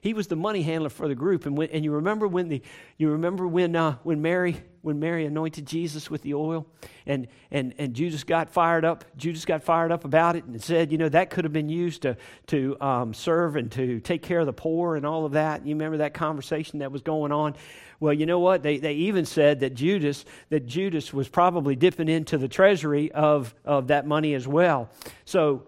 He 0.00 0.14
was 0.14 0.28
the 0.28 0.36
money 0.36 0.62
handler 0.62 0.88
for 0.88 1.08
the 1.08 1.14
group. 1.14 1.44
And, 1.44 1.56
when, 1.56 1.68
and 1.70 1.84
you 1.84 1.92
remember 1.92 2.26
when, 2.26 2.48
the, 2.48 2.62
you 2.96 3.10
remember 3.10 3.46
when, 3.46 3.76
uh, 3.76 3.96
when, 4.02 4.22
Mary, 4.22 4.62
when 4.80 4.98
Mary 4.98 5.26
anointed 5.26 5.66
Jesus 5.66 6.10
with 6.10 6.22
the 6.22 6.32
oil 6.34 6.66
and, 7.06 7.28
and, 7.50 7.74
and 7.76 7.92
Judas 7.92 8.24
got 8.24 8.48
fired 8.48 8.84
up. 8.84 9.04
Judas 9.16 9.44
got 9.44 9.62
fired 9.62 9.92
up 9.92 10.06
about 10.06 10.36
it 10.36 10.44
and 10.44 10.62
said, 10.62 10.90
you 10.90 10.96
know, 10.96 11.10
that 11.10 11.28
could 11.28 11.44
have 11.44 11.52
been 11.52 11.68
used 11.68 12.02
to, 12.02 12.16
to 12.46 12.80
um, 12.80 13.12
serve 13.12 13.56
and 13.56 13.70
to 13.72 14.00
take 14.00 14.22
care 14.22 14.40
of 14.40 14.46
the 14.46 14.54
poor 14.54 14.96
and 14.96 15.04
all 15.04 15.26
of 15.26 15.32
that. 15.32 15.66
You 15.66 15.74
remember 15.74 15.98
that 15.98 16.14
conversation 16.14 16.78
that 16.78 16.90
was 16.90 17.02
going 17.02 17.30
on? 17.30 17.54
Well, 18.00 18.14
you 18.14 18.24
know 18.24 18.38
what? 18.38 18.62
They, 18.62 18.78
they 18.78 18.94
even 18.94 19.26
said 19.26 19.60
that 19.60 19.74
Judas, 19.74 20.24
that 20.48 20.66
Judas 20.66 21.12
was 21.12 21.28
probably 21.28 21.76
dipping 21.76 22.08
into 22.08 22.38
the 22.38 22.48
treasury 22.48 23.12
of, 23.12 23.54
of 23.66 23.88
that 23.88 24.06
money 24.06 24.32
as 24.32 24.48
well. 24.48 24.88
So 25.26 25.66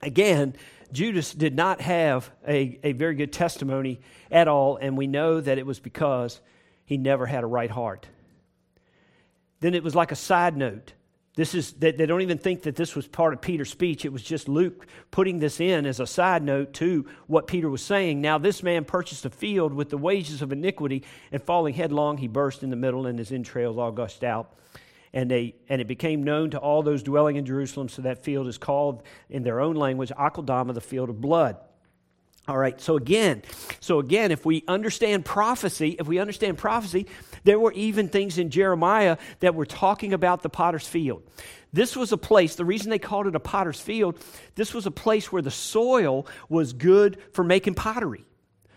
again, 0.00 0.54
Judas 0.94 1.34
did 1.34 1.56
not 1.56 1.80
have 1.80 2.30
a, 2.46 2.78
a 2.84 2.92
very 2.92 3.16
good 3.16 3.32
testimony 3.32 4.00
at 4.30 4.46
all, 4.46 4.76
and 4.76 4.96
we 4.96 5.08
know 5.08 5.40
that 5.40 5.58
it 5.58 5.66
was 5.66 5.80
because 5.80 6.40
he 6.86 6.96
never 6.96 7.26
had 7.26 7.42
a 7.42 7.48
right 7.48 7.70
heart. 7.70 8.06
Then 9.58 9.74
it 9.74 9.82
was 9.82 9.94
like 9.94 10.12
a 10.12 10.16
side 10.16 10.56
note. 10.56 10.92
This 11.36 11.52
is 11.52 11.72
they, 11.72 11.90
they 11.90 12.06
don't 12.06 12.22
even 12.22 12.38
think 12.38 12.62
that 12.62 12.76
this 12.76 12.94
was 12.94 13.08
part 13.08 13.32
of 13.32 13.40
Peter's 13.40 13.70
speech. 13.70 14.04
It 14.04 14.12
was 14.12 14.22
just 14.22 14.48
Luke 14.48 14.86
putting 15.10 15.40
this 15.40 15.60
in 15.60 15.84
as 15.84 15.98
a 15.98 16.06
side 16.06 16.44
note 16.44 16.72
to 16.74 17.06
what 17.26 17.48
Peter 17.48 17.68
was 17.68 17.82
saying. 17.82 18.20
Now 18.20 18.38
this 18.38 18.62
man 18.62 18.84
purchased 18.84 19.24
a 19.24 19.30
field 19.30 19.74
with 19.74 19.90
the 19.90 19.98
wages 19.98 20.42
of 20.42 20.52
iniquity, 20.52 21.02
and 21.32 21.42
falling 21.42 21.74
headlong, 21.74 22.18
he 22.18 22.28
burst 22.28 22.62
in 22.62 22.70
the 22.70 22.76
middle, 22.76 23.06
and 23.06 23.18
his 23.18 23.32
entrails 23.32 23.78
all 23.78 23.90
gushed 23.90 24.22
out 24.22 24.54
and, 25.14 25.30
they, 25.30 25.54
and 25.68 25.80
it 25.80 25.86
became 25.86 26.24
known 26.24 26.50
to 26.50 26.58
all 26.58 26.82
those 26.82 27.02
dwelling 27.02 27.36
in 27.36 27.46
Jerusalem. 27.46 27.88
So 27.88 28.02
that 28.02 28.24
field 28.24 28.48
is 28.48 28.58
called 28.58 29.04
in 29.30 29.44
their 29.44 29.60
own 29.60 29.76
language 29.76 30.10
Akeldama, 30.10 30.74
the 30.74 30.80
field 30.82 31.08
of 31.08 31.20
blood. 31.20 31.56
All 32.46 32.58
right, 32.58 32.78
so 32.78 32.96
again, 32.96 33.42
so 33.80 34.00
again, 34.00 34.30
if 34.30 34.44
we 34.44 34.64
understand 34.68 35.24
prophecy, 35.24 35.96
if 35.98 36.06
we 36.06 36.18
understand 36.18 36.58
prophecy, 36.58 37.06
there 37.44 37.58
were 37.58 37.72
even 37.72 38.08
things 38.08 38.36
in 38.36 38.50
Jeremiah 38.50 39.16
that 39.40 39.54
were 39.54 39.64
talking 39.64 40.12
about 40.12 40.42
the 40.42 40.50
potter's 40.50 40.86
field. 40.86 41.22
This 41.72 41.96
was 41.96 42.12
a 42.12 42.18
place, 42.18 42.56
the 42.56 42.66
reason 42.66 42.90
they 42.90 42.98
called 42.98 43.26
it 43.26 43.34
a 43.34 43.40
potter's 43.40 43.80
field, 43.80 44.18
this 44.56 44.74
was 44.74 44.84
a 44.84 44.90
place 44.90 45.32
where 45.32 45.40
the 45.40 45.50
soil 45.50 46.26
was 46.50 46.74
good 46.74 47.16
for 47.32 47.44
making 47.44 47.76
pottery. 47.76 48.26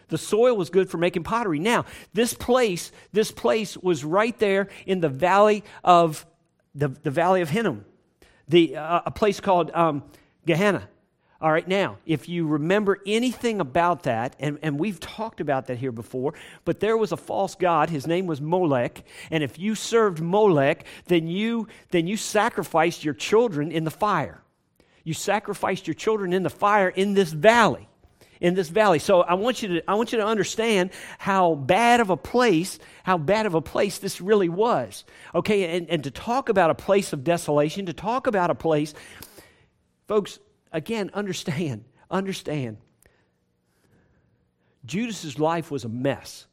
The 0.09 0.17
soil 0.17 0.55
was 0.55 0.69
good 0.69 0.89
for 0.89 0.97
making 0.97 1.23
pottery. 1.23 1.59
Now, 1.59 1.85
this 2.13 2.33
place, 2.33 2.91
this 3.11 3.31
place 3.31 3.77
was 3.77 4.05
right 4.05 4.37
there 4.39 4.69
in 4.85 5.01
the 5.01 5.09
valley 5.09 5.63
of 5.83 6.25
the, 6.73 6.89
the 6.89 7.11
valley 7.11 7.41
of 7.41 7.49
Hinnom, 7.49 7.85
the, 8.47 8.77
uh, 8.77 9.01
a 9.05 9.11
place 9.11 9.39
called 9.39 9.71
um, 9.73 10.03
Gehenna. 10.45 10.87
All 11.39 11.51
right, 11.51 11.67
now, 11.67 11.97
if 12.05 12.27
you 12.27 12.47
remember 12.47 12.99
anything 13.05 13.59
about 13.59 14.03
that, 14.03 14.35
and, 14.39 14.57
and 14.63 14.79
we've 14.79 14.99
talked 14.99 15.39
about 15.39 15.67
that 15.67 15.77
here 15.77 15.91
before, 15.91 16.33
but 16.65 16.79
there 16.79 16.97
was 16.97 17.11
a 17.11 17.17
false 17.17 17.53
god. 17.53 17.91
His 17.91 18.07
name 18.07 18.25
was 18.25 18.41
Molech. 18.41 19.03
And 19.29 19.43
if 19.43 19.59
you 19.59 19.75
served 19.75 20.19
Molech, 20.19 20.83
then 21.05 21.27
you, 21.27 21.67
then 21.91 22.07
you 22.07 22.17
sacrificed 22.17 23.03
your 23.05 23.13
children 23.13 23.71
in 23.71 23.83
the 23.83 23.91
fire. 23.91 24.41
You 25.03 25.13
sacrificed 25.13 25.85
your 25.85 25.93
children 25.93 26.33
in 26.33 26.41
the 26.41 26.49
fire 26.49 26.89
in 26.89 27.13
this 27.13 27.31
valley 27.31 27.87
in 28.39 28.53
this 28.53 28.69
valley. 28.69 28.99
So 28.99 29.21
I 29.21 29.35
want 29.35 29.61
you 29.61 29.67
to 29.69 29.89
I 29.89 29.95
want 29.95 30.11
you 30.11 30.19
to 30.19 30.25
understand 30.25 30.91
how 31.17 31.55
bad 31.55 31.99
of 31.99 32.09
a 32.09 32.17
place, 32.17 32.79
how 33.03 33.17
bad 33.17 33.45
of 33.45 33.53
a 33.53 33.61
place 33.61 33.99
this 33.99 34.21
really 34.21 34.49
was. 34.49 35.05
Okay, 35.33 35.77
and, 35.77 35.89
and 35.89 36.03
to 36.03 36.11
talk 36.11 36.49
about 36.49 36.69
a 36.69 36.75
place 36.75 37.13
of 37.13 37.23
desolation, 37.23 37.85
to 37.87 37.93
talk 37.93 38.27
about 38.27 38.49
a 38.49 38.55
place, 38.55 38.93
folks, 40.07 40.39
again, 40.71 41.11
understand, 41.13 41.85
understand. 42.09 42.77
Judas's 44.85 45.37
life 45.37 45.69
was 45.69 45.83
a 45.83 45.89
mess. 45.89 46.45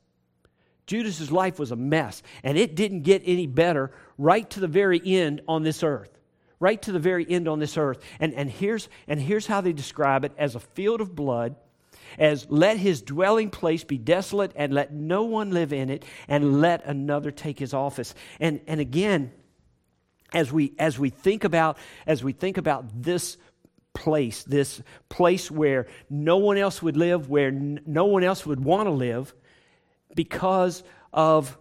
Judas's 0.87 1.33
life 1.33 1.59
was 1.59 1.71
a 1.71 1.77
mess, 1.77 2.23
and 2.43 2.59
it 2.59 2.75
didn't 2.75 3.03
get 3.03 3.23
any 3.25 3.47
better 3.47 3.91
right 4.19 4.49
to 4.51 4.61
the 4.61 4.69
very 4.69 5.01
end 5.05 5.41
on 5.49 5.63
this 5.63 5.83
earth 5.83 6.11
right 6.61 6.81
to 6.81 6.93
the 6.93 6.99
very 6.99 7.27
end 7.29 7.47
on 7.47 7.59
this 7.59 7.77
earth. 7.77 8.03
And, 8.19 8.33
and, 8.33 8.51
here's, 8.51 8.89
and 9.07 9.21
here's 9.21 9.47
how 9.47 9.61
they 9.61 9.75
describe 9.75 10.25
it 10.25 10.33
as 10.39 10.55
a 10.55 10.61
field 10.61 11.03
of 11.03 11.15
blood 11.15 11.57
as 12.19 12.47
let 12.49 12.79
his 12.79 13.03
dwelling 13.03 13.51
place 13.51 13.85
be 13.85 13.99
desolate 13.99 14.53
and 14.57 14.73
let 14.73 14.93
no 14.93 15.25
one 15.25 15.51
live 15.51 15.73
in 15.73 15.91
it 15.91 16.05
and 16.29 16.61
let 16.61 16.85
another 16.85 17.31
take 17.31 17.59
his 17.59 17.75
office. 17.75 18.15
And 18.41 18.61
and 18.67 18.81
again 18.81 19.33
as 20.33 20.53
we 20.53 20.75
as 20.79 20.99
we 20.99 21.11
think 21.11 21.45
about 21.45 21.79
as 22.07 22.23
we 22.23 22.33
think 22.33 22.59
about 22.59 23.03
this 23.03 23.37
place 23.95 24.43
this 24.43 24.83
place 25.09 25.51
where 25.51 25.87
no 26.11 26.37
one 26.39 26.59
else 26.59 26.83
would 26.83 26.97
live 26.97 27.31
where 27.31 27.49
n- 27.49 27.81
no 27.87 28.07
one 28.07 28.25
else 28.25 28.45
would 28.45 28.63
want 28.63 28.87
to 28.87 28.91
live 28.91 29.33
because 30.15 30.83
of 31.13 31.57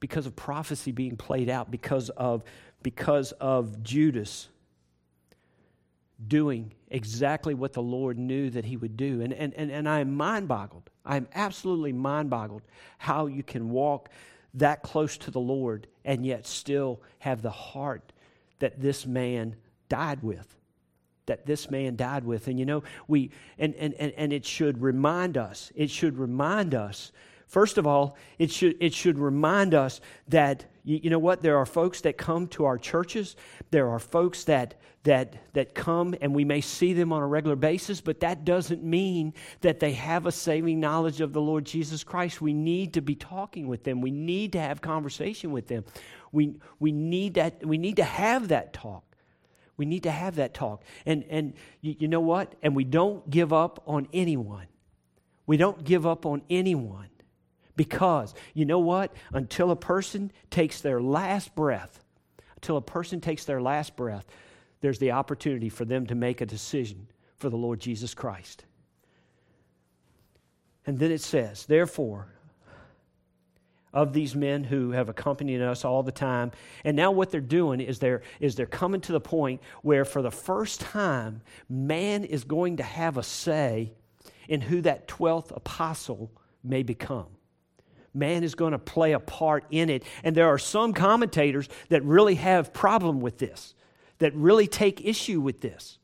because 0.00 0.26
of 0.26 0.34
prophecy 0.34 0.90
being 0.90 1.16
played 1.16 1.48
out 1.48 1.70
because 1.70 2.10
of 2.10 2.42
because 2.82 3.32
of 3.32 3.82
Judas 3.82 4.48
doing 6.26 6.72
exactly 6.90 7.54
what 7.54 7.72
the 7.72 7.82
Lord 7.82 8.18
knew 8.18 8.50
that 8.50 8.64
he 8.64 8.76
would 8.76 8.96
do. 8.96 9.20
And, 9.20 9.32
and, 9.32 9.54
and, 9.54 9.70
and 9.70 9.88
I 9.88 10.00
am 10.00 10.14
mind 10.14 10.48
boggled. 10.48 10.90
I 11.04 11.16
am 11.16 11.28
absolutely 11.34 11.92
mind 11.92 12.30
boggled 12.30 12.62
how 12.98 13.26
you 13.26 13.42
can 13.42 13.70
walk 13.70 14.10
that 14.54 14.82
close 14.82 15.16
to 15.18 15.30
the 15.30 15.40
Lord 15.40 15.86
and 16.04 16.26
yet 16.26 16.46
still 16.46 17.00
have 17.20 17.42
the 17.42 17.50
heart 17.50 18.12
that 18.58 18.80
this 18.80 19.06
man 19.06 19.56
died 19.88 20.22
with. 20.22 20.56
That 21.26 21.46
this 21.46 21.70
man 21.70 21.94
died 21.94 22.24
with. 22.24 22.48
And 22.48 22.58
you 22.58 22.66
know, 22.66 22.82
we, 23.06 23.30
and, 23.58 23.74
and, 23.76 23.94
and, 23.94 24.12
and 24.16 24.32
it 24.32 24.44
should 24.44 24.82
remind 24.82 25.38
us, 25.38 25.70
it 25.76 25.90
should 25.90 26.18
remind 26.18 26.74
us 26.74 27.12
First 27.50 27.78
of 27.78 27.86
all, 27.86 28.16
it 28.38 28.52
should, 28.52 28.76
it 28.78 28.94
should 28.94 29.18
remind 29.18 29.74
us 29.74 30.00
that, 30.28 30.66
you, 30.84 31.00
you, 31.02 31.10
know 31.10 31.18
what, 31.18 31.42
there 31.42 31.58
are 31.58 31.66
folks 31.66 32.00
that 32.02 32.16
come 32.16 32.46
to 32.48 32.64
our 32.64 32.78
churches. 32.78 33.34
There 33.72 33.88
are 33.88 33.98
folks 33.98 34.44
that, 34.44 34.80
that, 35.02 35.34
that 35.54 35.74
come 35.74 36.14
and 36.20 36.32
we 36.32 36.44
may 36.44 36.60
see 36.60 36.92
them 36.92 37.12
on 37.12 37.22
a 37.22 37.26
regular 37.26 37.56
basis, 37.56 38.00
but 38.00 38.20
that 38.20 38.44
doesn't 38.44 38.84
mean 38.84 39.34
that 39.62 39.80
they 39.80 39.94
have 39.94 40.26
a 40.26 40.32
saving 40.32 40.78
knowledge 40.78 41.20
of 41.20 41.32
the 41.32 41.40
Lord 41.40 41.64
Jesus 41.64 42.04
Christ. 42.04 42.40
We 42.40 42.52
need 42.52 42.94
to 42.94 43.00
be 43.00 43.16
talking 43.16 43.66
with 43.66 43.82
them. 43.82 44.00
We 44.00 44.12
need 44.12 44.52
to 44.52 44.60
have 44.60 44.80
conversation 44.80 45.50
with 45.50 45.66
them. 45.66 45.84
We, 46.30 46.54
we, 46.78 46.92
need, 46.92 47.34
that, 47.34 47.66
we 47.66 47.78
need 47.78 47.96
to 47.96 48.04
have 48.04 48.46
that 48.48 48.72
talk. 48.72 49.02
We 49.76 49.86
need 49.86 50.04
to 50.04 50.12
have 50.12 50.36
that 50.36 50.54
talk. 50.54 50.84
And, 51.04 51.24
and 51.28 51.54
you, 51.80 51.96
you 51.98 52.06
know 52.06 52.20
what? 52.20 52.54
And 52.62 52.76
we 52.76 52.84
don't 52.84 53.28
give 53.28 53.52
up 53.52 53.82
on 53.88 54.06
anyone. 54.12 54.68
We 55.48 55.56
don't 55.56 55.82
give 55.82 56.06
up 56.06 56.26
on 56.26 56.42
anyone. 56.48 57.08
Because, 57.76 58.34
you 58.54 58.64
know 58.64 58.78
what? 58.78 59.12
Until 59.32 59.70
a 59.70 59.76
person 59.76 60.32
takes 60.50 60.80
their 60.80 61.00
last 61.00 61.54
breath, 61.54 62.02
until 62.56 62.76
a 62.76 62.82
person 62.82 63.20
takes 63.20 63.44
their 63.44 63.60
last 63.60 63.96
breath, 63.96 64.26
there's 64.80 64.98
the 64.98 65.12
opportunity 65.12 65.68
for 65.68 65.84
them 65.84 66.06
to 66.06 66.14
make 66.14 66.40
a 66.40 66.46
decision 66.46 67.06
for 67.36 67.48
the 67.48 67.56
Lord 67.56 67.80
Jesus 67.80 68.14
Christ. 68.14 68.64
And 70.86 70.98
then 70.98 71.10
it 71.10 71.20
says, 71.20 71.66
therefore, 71.66 72.28
of 73.92 74.12
these 74.12 74.34
men 74.34 74.64
who 74.64 74.92
have 74.92 75.08
accompanied 75.08 75.60
us 75.60 75.84
all 75.84 76.02
the 76.02 76.12
time. 76.12 76.52
And 76.84 76.96
now 76.96 77.10
what 77.10 77.30
they're 77.30 77.40
doing 77.40 77.80
is 77.80 77.98
they're, 77.98 78.22
is 78.38 78.54
they're 78.54 78.66
coming 78.66 79.00
to 79.02 79.12
the 79.12 79.20
point 79.20 79.60
where 79.82 80.04
for 80.04 80.22
the 80.22 80.30
first 80.30 80.80
time, 80.80 81.42
man 81.68 82.24
is 82.24 82.44
going 82.44 82.76
to 82.76 82.82
have 82.82 83.16
a 83.16 83.22
say 83.22 83.92
in 84.48 84.60
who 84.60 84.80
that 84.82 85.08
12th 85.08 85.54
apostle 85.56 86.30
may 86.62 86.82
become 86.82 87.26
man 88.14 88.44
is 88.44 88.54
going 88.54 88.72
to 88.72 88.78
play 88.78 89.12
a 89.12 89.20
part 89.20 89.64
in 89.70 89.90
it. 89.90 90.04
And 90.24 90.36
there 90.36 90.48
are 90.48 90.58
some 90.58 90.92
commentators 90.92 91.68
that 91.88 92.04
really 92.04 92.36
have 92.36 92.72
problem 92.72 93.20
with 93.20 93.38
this, 93.38 93.74
that 94.18 94.34
really 94.34 94.66
take 94.66 95.04
issue 95.04 95.40
with 95.40 95.60
this, 95.60 95.98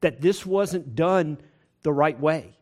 that 0.00 0.20
this 0.20 0.46
wasn't 0.46 0.94
done 0.94 1.38
the 1.82 1.92
right 1.92 2.18
way. 2.18 2.56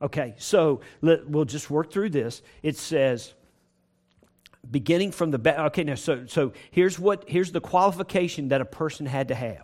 Okay, 0.00 0.34
so 0.38 0.80
let, 1.00 1.28
we'll 1.28 1.44
just 1.44 1.70
work 1.70 1.92
through 1.92 2.10
this. 2.10 2.42
It 2.62 2.76
says, 2.76 3.34
beginning 4.70 5.12
from 5.12 5.30
the 5.30 5.64
okay 5.66 5.84
now 5.84 5.94
so 5.94 6.26
so 6.26 6.52
here's 6.70 6.98
what 6.98 7.24
here's 7.28 7.52
the 7.52 7.60
qualification 7.60 8.48
that 8.48 8.60
a 8.60 8.64
person 8.64 9.06
had 9.06 9.28
to 9.28 9.34
have 9.34 9.62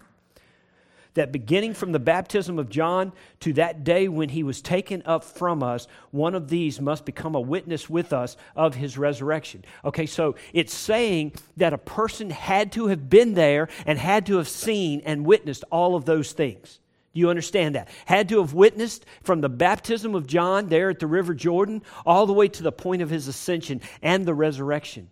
that 1.14 1.32
beginning 1.32 1.74
from 1.74 1.92
the 1.92 1.98
baptism 1.98 2.58
of 2.58 2.68
John 2.68 3.12
to 3.40 3.52
that 3.54 3.84
day 3.84 4.08
when 4.08 4.28
he 4.28 4.42
was 4.42 4.60
taken 4.60 5.02
up 5.06 5.24
from 5.24 5.62
us, 5.62 5.86
one 6.10 6.34
of 6.34 6.48
these 6.48 6.80
must 6.80 7.04
become 7.04 7.34
a 7.34 7.40
witness 7.40 7.88
with 7.88 8.12
us 8.12 8.36
of 8.54 8.74
his 8.74 8.98
resurrection. 8.98 9.64
Okay, 9.84 10.06
so 10.06 10.34
it's 10.52 10.74
saying 10.74 11.32
that 11.56 11.72
a 11.72 11.78
person 11.78 12.30
had 12.30 12.72
to 12.72 12.88
have 12.88 13.08
been 13.08 13.34
there 13.34 13.68
and 13.86 13.98
had 13.98 14.26
to 14.26 14.36
have 14.36 14.48
seen 14.48 15.00
and 15.04 15.24
witnessed 15.24 15.64
all 15.70 15.94
of 15.94 16.04
those 16.04 16.32
things. 16.32 16.80
Do 17.14 17.20
you 17.20 17.30
understand 17.30 17.76
that? 17.76 17.88
Had 18.06 18.28
to 18.30 18.40
have 18.40 18.54
witnessed 18.54 19.06
from 19.22 19.40
the 19.40 19.48
baptism 19.48 20.16
of 20.16 20.26
John 20.26 20.66
there 20.66 20.90
at 20.90 20.98
the 20.98 21.06
River 21.06 21.32
Jordan 21.32 21.82
all 22.04 22.26
the 22.26 22.32
way 22.32 22.48
to 22.48 22.62
the 22.62 22.72
point 22.72 23.02
of 23.02 23.10
his 23.10 23.28
ascension 23.28 23.80
and 24.02 24.26
the 24.26 24.34
resurrection. 24.34 25.10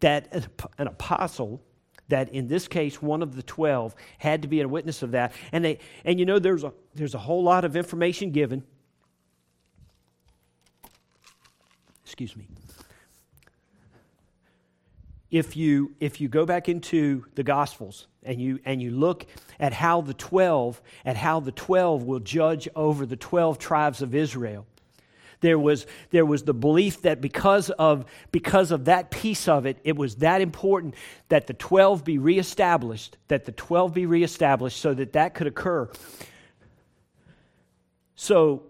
That 0.00 0.48
an 0.76 0.88
apostle, 0.88 1.62
that 2.08 2.28
in 2.30 2.48
this 2.48 2.68
case 2.68 3.00
one 3.00 3.22
of 3.22 3.36
the 3.36 3.42
12, 3.42 3.94
had 4.18 4.42
to 4.42 4.48
be 4.48 4.60
a 4.60 4.68
witness 4.68 5.02
of 5.02 5.12
that. 5.12 5.32
And, 5.52 5.64
they, 5.64 5.78
and 6.04 6.18
you 6.18 6.26
know, 6.26 6.38
there's 6.38 6.64
a, 6.64 6.72
there's 6.94 7.14
a 7.14 7.18
whole 7.18 7.42
lot 7.42 7.64
of 7.64 7.76
information 7.76 8.30
given. 8.30 8.62
Excuse 12.04 12.36
me 12.36 12.46
if 15.34 15.56
you 15.56 15.92
if 15.98 16.20
you 16.20 16.28
go 16.28 16.46
back 16.46 16.68
into 16.68 17.24
the 17.34 17.42
gospels 17.42 18.06
and 18.22 18.40
you 18.40 18.60
and 18.64 18.80
you 18.80 18.92
look 18.92 19.26
at 19.58 19.72
how 19.72 20.00
the 20.00 20.14
12 20.14 20.80
at 21.04 21.16
how 21.16 21.40
the 21.40 21.50
12 21.50 22.04
will 22.04 22.20
judge 22.20 22.68
over 22.76 23.04
the 23.04 23.16
12 23.16 23.58
tribes 23.58 24.00
of 24.00 24.14
Israel 24.14 24.64
there 25.44 25.58
was 25.58 25.86
there 26.08 26.24
was 26.24 26.44
the 26.44 26.54
belief 26.54 27.02
that 27.02 27.20
because 27.20 27.68
of 27.68 28.06
because 28.32 28.70
of 28.70 28.86
that 28.86 29.10
piece 29.10 29.46
of 29.46 29.66
it 29.66 29.76
it 29.84 29.94
was 29.94 30.16
that 30.16 30.40
important 30.40 30.94
that 31.28 31.46
the 31.46 31.52
12 31.52 32.02
be 32.02 32.16
reestablished 32.16 33.18
that 33.28 33.44
the 33.44 33.52
12 33.52 33.92
be 33.92 34.06
reestablished 34.06 34.80
so 34.80 34.94
that 34.94 35.12
that 35.12 35.34
could 35.34 35.46
occur. 35.46 35.86
So 38.16 38.62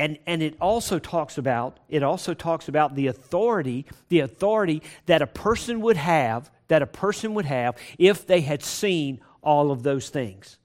and, 0.00 0.16
and 0.26 0.44
it 0.44 0.54
also 0.60 1.00
talks 1.00 1.38
about 1.38 1.80
it 1.88 2.04
also 2.04 2.34
talks 2.34 2.68
about 2.68 2.94
the 2.94 3.08
authority 3.08 3.84
the 4.10 4.20
authority 4.20 4.80
that 5.06 5.22
a 5.22 5.26
person 5.26 5.80
would 5.80 5.96
have 5.96 6.52
that 6.68 6.82
a 6.82 6.86
person 6.86 7.34
would 7.34 7.46
have 7.46 7.76
if 7.98 8.24
they 8.24 8.42
had 8.42 8.62
seen 8.62 9.18
all 9.42 9.72
of 9.72 9.82
those 9.82 10.08
things. 10.08 10.56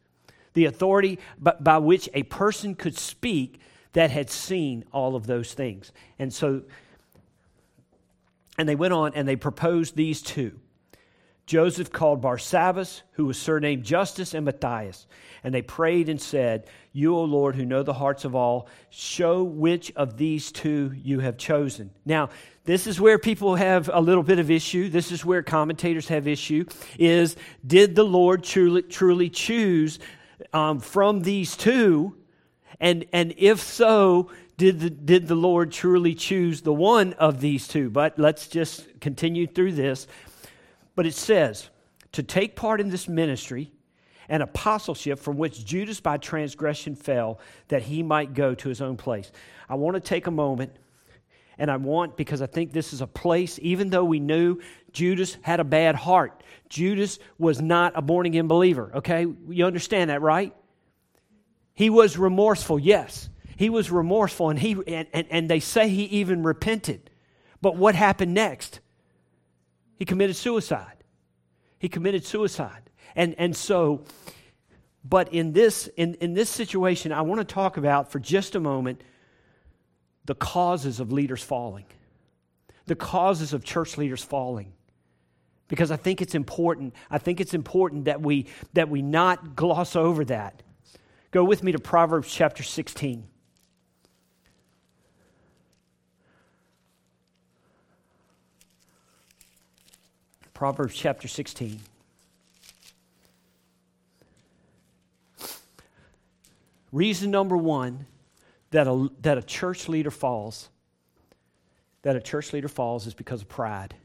The 0.54 0.66
authority 0.66 1.18
by, 1.40 1.56
by 1.60 1.80
which 1.80 2.10
a 2.14 2.22
person 2.24 2.76
could 2.76 2.96
speak 2.96 3.60
that 3.94 4.12
had 4.12 4.30
seen 4.30 4.84
all 4.92 5.16
of 5.16 5.28
those 5.28 5.54
things 5.54 5.92
and 6.20 6.34
so 6.34 6.62
and 8.58 8.70
they 8.70 8.76
went 8.76 8.94
on 8.94 9.14
and 9.16 9.28
they 9.28 9.36
proposed 9.36 9.96
these 9.96 10.22
two 10.22 10.60
Joseph 11.46 11.92
called 11.92 12.22
Barsabbas, 12.22 13.02
who 13.14 13.26
was 13.26 13.38
surnamed 13.38 13.84
Justus, 13.84 14.34
and 14.34 14.46
Matthias. 14.46 15.08
And 15.44 15.54
they 15.54 15.62
prayed 15.62 16.08
and 16.08 16.22
said, 16.22 16.68
You, 16.94 17.18
O 17.18 17.24
Lord, 17.26 17.56
who 17.56 17.66
know 17.66 17.84
the 17.84 17.94
hearts 17.94 18.24
of 18.24 18.34
all, 18.34 18.70
show 18.90 19.44
which 19.44 19.92
of 19.96 20.18
these 20.18 20.54
two 20.54 20.94
you 21.04 21.20
have 21.20 21.38
chosen. 21.38 21.92
Now, 22.06 22.30
this 22.64 22.88
is 22.88 23.00
where 23.00 23.20
people 23.20 23.56
have 23.56 23.90
a 23.92 24.00
little 24.00 24.24
bit 24.24 24.40
of 24.40 24.50
issue. 24.50 24.88
This 24.88 25.12
is 25.12 25.26
where 25.26 25.44
commentators 25.44 26.08
have 26.08 26.28
issue. 26.28 26.66
Is 26.98 27.36
did 27.66 27.94
the 27.96 28.06
Lord 28.06 28.46
truly, 28.46 28.84
truly 28.84 29.30
choose 29.30 30.00
um, 30.54 30.80
from 30.80 31.24
these 31.24 31.58
two? 31.58 32.16
And, 32.84 33.06
and 33.14 33.34
if 33.38 33.62
so, 33.62 34.30
did 34.58 34.82
the, 34.82 34.90
did 34.90 35.30
the 35.30 35.36
Lord 35.36 35.72
truly 35.72 36.14
choose 36.14 36.62
the 36.62 36.74
one 36.74 37.14
of 37.14 37.40
these 37.40 37.66
two? 37.66 37.90
But 37.90 38.20
let's 38.20 38.48
just 38.48 39.00
continue 39.00 39.48
through 39.48 39.72
this. 39.72 40.06
But 40.94 41.06
it 41.06 41.14
says, 41.14 41.70
to 42.12 42.22
take 42.22 42.58
part 42.58 42.82
in 42.82 42.90
this 42.90 43.08
ministry 43.08 43.72
and 44.28 44.44
apostleship 44.44 45.20
from 45.20 45.38
which 45.38 45.64
Judas 45.64 46.02
by 46.02 46.18
transgression 46.18 46.96
fell, 46.96 47.40
that 47.70 47.84
he 47.84 48.04
might 48.04 48.34
go 48.34 48.54
to 48.54 48.68
his 48.68 48.82
own 48.82 48.98
place. 48.98 49.32
I 49.70 49.76
want 49.76 49.96
to 49.96 50.02
take 50.02 50.28
a 50.28 50.32
moment, 50.32 50.76
and 51.58 51.72
I 51.72 51.78
want, 51.78 52.18
because 52.18 52.42
I 52.42 52.48
think 52.48 52.74
this 52.74 52.92
is 52.92 53.00
a 53.00 53.08
place, 53.08 53.60
even 53.62 53.92
though 53.92 54.04
we 54.04 54.20
knew 54.20 54.60
Judas 54.92 55.38
had 55.42 55.62
a 55.62 55.66
bad 55.66 55.96
heart, 55.96 56.44
Judas 56.68 57.18
was 57.38 57.62
not 57.62 57.94
a 57.96 58.02
born 58.02 58.26
again 58.26 58.50
believer, 58.50 58.92
okay? 58.96 59.26
You 59.48 59.66
understand 59.66 60.10
that, 60.10 60.22
right? 60.22 60.54
He 61.74 61.90
was 61.90 62.18
remorseful, 62.18 62.80
yes. 62.80 63.30
He 63.56 63.70
was 63.70 63.92
remorseful, 63.92 64.50
and, 64.50 64.60
he, 64.60 64.78
and, 64.88 65.08
and, 65.14 65.28
and 65.30 65.50
they 65.50 65.60
say 65.60 65.90
he 65.90 66.04
even 66.06 66.44
repented. 66.44 67.10
But 67.62 67.76
what 67.76 67.96
happened 67.96 68.34
next? 68.34 68.80
He 69.98 70.06
committed 70.06 70.36
suicide. 70.36 71.04
He 71.80 71.90
committed 71.90 72.26
suicide. 72.26 72.90
And, 73.16 73.36
and 73.38 73.56
so, 73.56 74.04
but 75.04 75.34
in 75.34 75.54
this, 75.54 75.88
in, 75.98 76.16
in 76.16 76.34
this 76.34 76.50
situation, 76.50 77.12
I 77.12 77.22
want 77.22 77.40
to 77.40 77.46
talk 77.46 77.78
about 77.78 78.12
for 78.12 78.20
just 78.20 78.56
a 78.56 78.60
moment 78.60 79.04
the 80.26 80.36
causes 80.36 81.00
of 81.00 81.12
leaders 81.12 81.44
falling, 81.44 81.86
the 82.86 82.96
causes 82.96 83.54
of 83.54 83.64
church 83.64 83.98
leaders 83.98 84.24
falling. 84.24 84.74
Because 85.68 85.92
I 85.92 85.96
think 85.96 86.22
it's 86.22 86.36
important. 86.36 86.94
I 87.10 87.18
think 87.18 87.42
it's 87.42 87.54
important 87.54 88.06
that 88.06 88.22
we, 88.22 88.48
that 88.74 88.90
we 88.90 89.02
not 89.02 89.56
gloss 89.56 89.96
over 89.96 90.24
that. 90.26 90.63
Go 91.34 91.44
with 91.44 91.64
me 91.64 91.72
to 91.72 91.80
Proverbs 91.80 92.32
chapter 92.32 92.62
16. 92.62 93.24
Proverbs 100.54 100.94
chapter 100.94 101.28
16. 101.28 101.80
Reason 106.92 107.32
number 107.32 107.58
one 107.58 108.06
that 108.70 108.86
a, 108.86 109.10
that 109.22 109.40
a 109.40 109.42
church 109.42 109.90
leader 109.90 110.12
falls, 110.12 110.70
that 112.04 112.16
a 112.16 112.22
church 112.22 112.54
leader 112.54 112.68
falls 112.68 113.08
is 113.08 113.16
because 113.16 113.42
of 113.42 113.50
pride. 113.50 113.96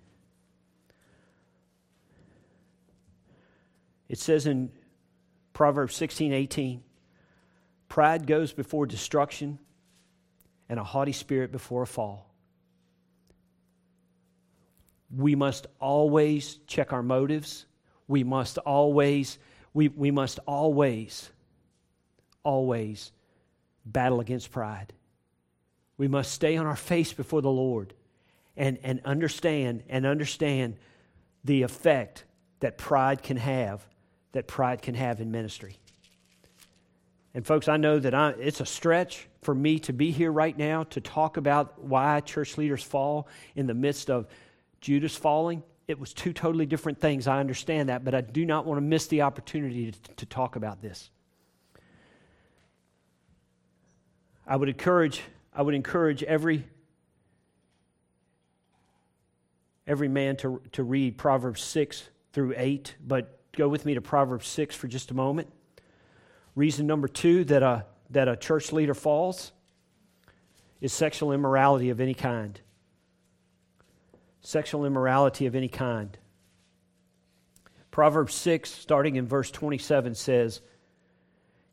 It 4.09 4.19
says 4.19 4.47
in 4.47 4.73
Proverbs 5.53 5.95
16 5.95 6.33
18, 6.33 6.85
pride 7.88 8.27
goes 8.27 8.53
before 8.53 8.87
destruction, 8.87 9.59
and 10.68 10.79
a 10.79 10.85
haughty 10.85 11.12
spirit 11.12 11.51
before 11.51 11.83
a 11.83 11.87
fall 11.87 12.29
we 15.14 15.35
must 15.35 15.66
always 15.81 16.57
check 16.66 16.92
our 16.92 17.03
motives. 17.03 17.66
We 18.07 18.24
must 18.24 18.59
always, 18.59 19.38
we, 19.72 19.88
we 19.88 20.11
must 20.11 20.38
always, 20.46 21.31
always 22.42 23.12
battle 23.85 24.20
against 24.20 24.51
pride. 24.51 24.92
We 25.96 26.09
must 26.09 26.33
stay 26.33 26.57
on 26.57 26.66
our 26.66 26.77
face 26.77 27.12
before 27.12 27.42
the 27.42 27.51
Lord 27.51 27.94
and, 28.57 28.79
and 28.83 29.01
understand 29.05 29.83
and 29.88 30.07
understand 30.07 30.77
the 31.44 31.62
effect 31.62 32.24
that 32.61 32.77
pride 32.77 33.22
can 33.22 33.37
have, 33.37 33.87
that 34.33 34.46
pride 34.46 34.83
can 34.83 34.94
have 34.94 35.20
in 35.20 35.31
ministry. 35.31 35.77
And 37.38 37.46
folks, 37.46 37.68
I 37.68 37.77
know 37.77 38.01
that 38.01 38.14
I, 38.16 38.31
it's 38.31 38.61
a 38.61 38.66
stretch 38.66 39.29
for 39.42 39.55
me 39.55 39.79
to 39.79 39.92
be 39.92 40.11
here 40.11 40.33
right 40.33 40.59
now 40.59 40.83
to 40.83 41.01
talk 41.01 41.37
about 41.37 41.81
why 41.81 42.18
church 42.18 42.59
leaders 42.59 42.83
fall 42.83 43.29
in 43.55 43.68
the 43.68 43.74
midst 43.74 44.11
of 44.11 44.27
Judas 44.81 45.14
falling, 45.14 45.62
it 45.87 46.01
was 46.01 46.12
two 46.12 46.33
totally 46.33 46.66
different 46.66 46.98
things. 46.98 47.29
I 47.29 47.38
understand 47.38 47.90
that, 47.90 48.05
but 48.05 48.12
I 48.12 48.22
do 48.22 48.44
not 48.44 48.66
want 48.66 48.79
to 48.79 48.81
miss 48.81 49.07
the 49.07 49.22
opportunity 49.22 49.92
to, 49.92 50.14
to 50.16 50.27
talk 50.27 50.57
about 50.57 50.83
this. 50.83 51.11
I 54.44 54.57
would 54.57 54.68
encourage, 54.68 55.22
I 55.55 55.62
would 55.62 55.77
encourage 55.77 56.24
every, 56.24 56.66
every 59.87 60.09
man 60.09 60.37
to, 60.38 60.61
to 60.72 60.83
read 60.83 61.16
Proverbs 61.16 61.62
6 61.62 62.03
through 62.33 62.55
8, 62.57 62.96
but 63.07 63.38
go 63.53 63.68
with 63.68 63.87
me 63.87 63.94
to 63.94 64.01
Proverbs 64.01 64.48
6 64.48 64.74
for 64.74 64.88
just 64.88 65.12
a 65.12 65.14
moment. 65.14 65.53
Reason 66.59 66.88
number 66.88 67.07
two 67.07 67.44
that 67.44 67.62
a, 67.62 67.87
that 68.11 68.27
a 68.27 68.35
church 68.35 68.73
leader 68.73 68.92
falls 68.92 69.53
is 70.81 70.92
sexual 70.92 71.31
immorality 71.31 71.90
of 71.90 72.01
any 72.01 72.14
kind 72.14 72.61
sexual 74.40 74.85
immorality 74.85 75.47
of 75.47 75.55
any 75.55 75.68
kind. 75.68 76.18
Proverbs 77.92 78.35
6, 78.35 78.68
starting 78.68 79.14
in 79.14 79.29
verse 79.29 79.53
27, 79.53 80.16
says, 80.16 80.61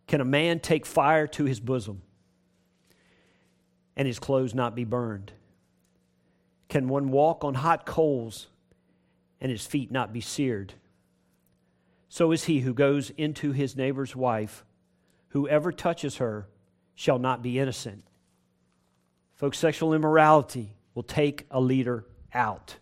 Can 0.07 0.21
a 0.21 0.25
man 0.25 0.59
take 0.59 0.85
fire 0.85 1.25
to 1.27 1.45
his 1.45 1.59
bosom 1.59 2.03
and 3.95 4.07
his 4.07 4.19
clothes 4.19 4.53
not 4.53 4.75
be 4.75 4.83
burned? 4.83 5.31
Can 6.69 6.89
one 6.89 7.09
walk 7.09 7.43
on 7.43 7.55
hot 7.55 7.87
coals 7.87 8.49
and 9.41 9.51
his 9.51 9.65
feet 9.65 9.89
not 9.89 10.13
be 10.13 10.21
seared? 10.21 10.75
So 12.07 12.31
is 12.31 12.43
he 12.43 12.59
who 12.59 12.73
goes 12.75 13.09
into 13.17 13.51
his 13.51 13.75
neighbor's 13.75 14.15
wife. 14.15 14.63
Whoever 15.35 15.73
touches 15.73 16.15
her 16.15 16.47
shall 16.93 17.19
not 17.19 17.43
be 17.43 17.59
innocent. 17.59 18.05
Folks, 19.33 19.57
sexual 19.57 19.93
immorality 19.93 20.77
will 20.93 21.03
take 21.03 21.45
a 21.51 21.59
leader 21.59 22.05
out. 22.33 22.77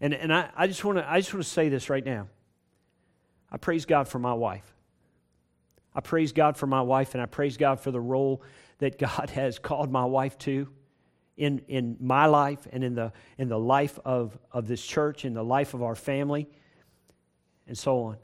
And, 0.00 0.14
and 0.14 0.32
I, 0.32 0.48
I 0.56 0.66
just 0.66 0.82
want 0.86 0.96
to 0.96 1.42
say 1.44 1.68
this 1.68 1.90
right 1.90 2.02
now. 2.02 2.28
I 3.52 3.58
praise 3.58 3.84
God 3.84 4.08
for 4.08 4.18
my 4.18 4.32
wife. 4.32 4.74
I 5.94 6.00
praise 6.00 6.32
God 6.32 6.56
for 6.56 6.66
my 6.66 6.80
wife, 6.80 7.12
and 7.12 7.22
I 7.22 7.26
praise 7.26 7.58
God 7.58 7.78
for 7.78 7.90
the 7.90 8.00
role 8.00 8.42
that 8.78 8.98
God 8.98 9.28
has 9.34 9.58
called 9.58 9.92
my 9.92 10.06
wife 10.06 10.38
to 10.38 10.66
in, 11.36 11.60
in 11.68 11.98
my 12.00 12.24
life 12.24 12.66
and 12.72 12.82
in 12.82 12.94
the, 12.94 13.12
in 13.36 13.50
the 13.50 13.58
life 13.58 13.98
of, 14.06 14.38
of 14.50 14.66
this 14.66 14.82
church, 14.82 15.26
in 15.26 15.34
the 15.34 15.44
life 15.44 15.74
of 15.74 15.82
our 15.82 15.94
family, 15.94 16.48
and 17.66 17.76
so 17.76 18.04
on. 18.04 18.16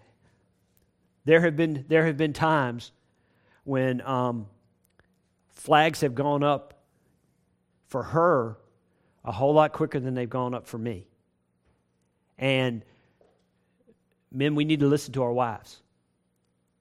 There 1.27 1.42
have 1.42 1.55
been, 1.55 1.85
there 1.87 2.07
have 2.07 2.16
been 2.16 2.33
times 2.33 2.92
when 3.66 4.00
um, 4.02 4.46
flags 5.50 6.02
have 6.02 6.14
gone 6.14 6.44
up 6.44 6.74
for 7.88 8.05
her 8.05 8.57
a 9.24 9.33
whole 9.33 9.55
lot 9.55 9.72
quicker 9.72 9.98
than 9.98 10.14
they've 10.14 10.31
gone 10.31 10.55
up 10.55 10.68
for 10.68 10.79
me. 10.79 11.05
And 12.38 12.85
men, 14.31 14.55
we 14.55 14.64
need 14.64 14.81
to 14.81 14.87
listen 14.87 15.12
to 15.14 15.24
our 15.24 15.33
wives. 15.33 15.83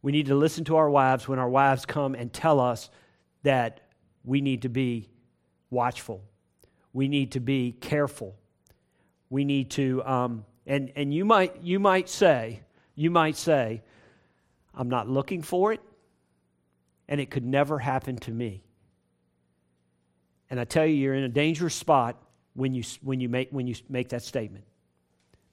We 0.03 0.11
need 0.11 0.27
to 0.27 0.35
listen 0.35 0.63
to 0.65 0.75
our 0.75 0.87
wives 0.87 1.27
when 1.27 1.39
our 1.39 1.49
wives 1.49 1.87
come 1.87 2.13
and 2.13 2.31
tell 2.31 2.59
us 2.59 2.91
that 3.41 3.81
we 4.23 4.41
need 4.41 4.61
to 4.61 4.69
be 4.69 5.09
watchful. 5.71 6.23
We 6.93 7.07
need 7.07 7.31
to 7.31 7.39
be 7.39 7.71
careful. 7.71 8.35
We 9.31 9.43
need 9.43 9.71
to, 9.71 10.03
um, 10.05 10.45
and, 10.67 10.91
and 10.95 11.11
you, 11.11 11.25
might, 11.25 11.63
you 11.63 11.79
might 11.79 12.09
say, 12.09 12.61
you 12.93 13.09
might 13.09 13.37
say, 13.37 13.81
I'm 14.75 14.89
not 14.89 15.09
looking 15.09 15.41
for 15.41 15.73
it, 15.73 15.81
and 17.07 17.21
it 17.21 17.29
could 17.29 17.45
never 17.45 17.79
happen 17.79 18.17
to 18.17 18.31
me. 18.31 18.63
And 20.49 20.59
I 20.59 20.63
tell 20.63 20.85
you, 20.85 20.95
you're 20.95 21.15
in 21.15 21.23
a 21.23 21.29
dangerous 21.29 21.75
spot 21.75 22.21
when 22.53 22.73
you, 22.73 22.83
when 23.01 23.19
you, 23.19 23.29
make, 23.29 23.49
when 23.51 23.67
you 23.67 23.75
make 23.89 24.09
that 24.09 24.23
statement 24.23 24.65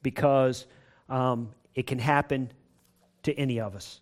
because 0.02 0.66
um, 1.08 1.50
it 1.74 1.86
can 1.86 1.98
happen 1.98 2.50
to 3.22 3.34
any 3.34 3.60
of 3.60 3.74
us. 3.74 4.00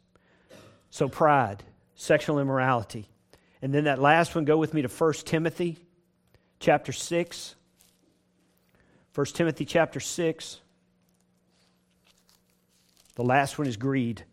So, 0.91 1.09
pride, 1.09 1.63
sexual 1.95 2.39
immorality. 2.39 3.09
And 3.63 3.73
then 3.73 3.85
that 3.85 4.01
last 4.01 4.35
one, 4.35 4.45
go 4.45 4.57
with 4.57 4.75
me 4.75 4.83
to 4.83 4.89
1 4.89 5.13
Timothy 5.25 5.79
chapter 6.59 6.93
6. 6.93 7.55
1 9.15 9.27
Timothy 9.27 9.65
chapter 9.65 10.01
6. 10.01 10.61
The 13.17 13.23
last 13.23 13.59
one 13.59 13.67
is 13.67 13.77
greed. 13.77 14.25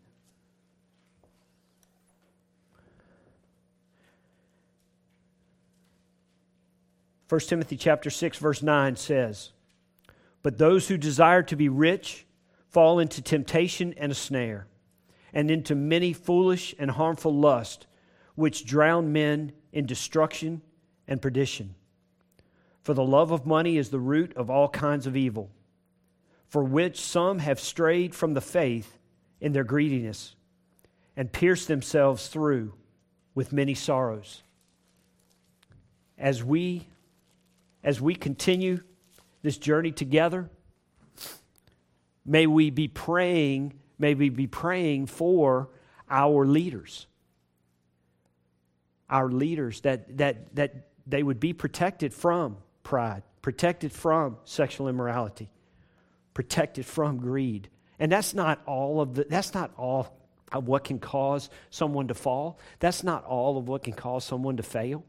1 7.28 7.40
Timothy 7.40 7.76
chapter 7.76 8.08
6 8.08 8.38
verse 8.38 8.62
9 8.62 8.96
says, 8.96 9.52
"But 10.42 10.56
those 10.56 10.88
who 10.88 10.96
desire 10.96 11.42
to 11.42 11.56
be 11.56 11.68
rich 11.68 12.26
fall 12.68 12.98
into 12.98 13.20
temptation 13.20 13.92
and 13.98 14.12
a 14.12 14.14
snare, 14.14 14.66
and 15.32 15.50
into 15.50 15.74
many 15.74 16.14
foolish 16.14 16.74
and 16.78 16.92
harmful 16.92 17.34
lusts, 17.34 17.86
which 18.34 18.64
drown 18.64 19.12
men 19.12 19.52
in 19.72 19.84
destruction 19.84 20.62
and 21.06 21.20
perdition. 21.20 21.74
For 22.80 22.94
the 22.94 23.04
love 23.04 23.30
of 23.30 23.44
money 23.44 23.76
is 23.76 23.90
the 23.90 24.00
root 24.00 24.34
of 24.34 24.48
all 24.48 24.70
kinds 24.70 25.06
of 25.06 25.16
evil, 25.16 25.50
for 26.46 26.64
which 26.64 26.98
some 26.98 27.40
have 27.40 27.60
strayed 27.60 28.14
from 28.14 28.32
the 28.32 28.40
faith 28.40 28.98
in 29.40 29.52
their 29.52 29.64
greediness, 29.64 30.34
and 31.14 31.30
pierced 31.30 31.68
themselves 31.68 32.28
through 32.28 32.72
with 33.34 33.52
many 33.52 33.74
sorrows." 33.74 34.42
As 36.16 36.42
we 36.42 36.86
as 37.88 38.02
we 38.02 38.14
continue 38.14 38.78
this 39.40 39.56
journey 39.56 39.92
together, 39.92 40.50
may 42.26 42.46
we 42.46 42.68
be 42.68 42.86
praying, 42.86 43.72
may 43.98 44.12
we 44.12 44.28
be 44.28 44.46
praying 44.46 45.06
for 45.06 45.70
our 46.10 46.44
leaders. 46.44 47.06
Our 49.08 49.30
leaders 49.30 49.80
that, 49.80 50.18
that, 50.18 50.54
that 50.56 50.88
they 51.06 51.22
would 51.22 51.40
be 51.40 51.54
protected 51.54 52.12
from 52.12 52.58
pride, 52.82 53.22
protected 53.40 53.90
from 53.90 54.36
sexual 54.44 54.88
immorality, 54.88 55.48
protected 56.34 56.84
from 56.84 57.16
greed. 57.16 57.70
And 57.98 58.12
that's 58.12 58.34
not 58.34 58.60
all 58.66 59.00
of 59.00 59.14
the, 59.14 59.24
that's 59.24 59.54
not 59.54 59.72
all 59.78 60.14
of 60.52 60.68
what 60.68 60.84
can 60.84 60.98
cause 60.98 61.48
someone 61.70 62.08
to 62.08 62.14
fall. 62.14 62.58
That's 62.80 63.02
not 63.02 63.24
all 63.24 63.56
of 63.56 63.66
what 63.66 63.84
can 63.84 63.94
cause 63.94 64.24
someone 64.24 64.58
to 64.58 64.62
fail. 64.62 65.06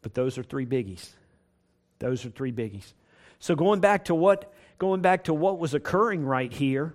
But 0.00 0.14
those 0.14 0.38
are 0.38 0.44
three 0.44 0.64
biggies. 0.64 1.10
Those 2.00 2.26
are 2.26 2.30
three 2.30 2.52
biggies. 2.52 2.92
So 3.38 3.54
going 3.54 3.80
back 3.80 4.06
to 4.06 4.14
what 4.14 4.52
going 4.78 5.02
back 5.02 5.24
to 5.24 5.34
what 5.34 5.58
was 5.58 5.74
occurring 5.74 6.24
right 6.24 6.52
here 6.52 6.94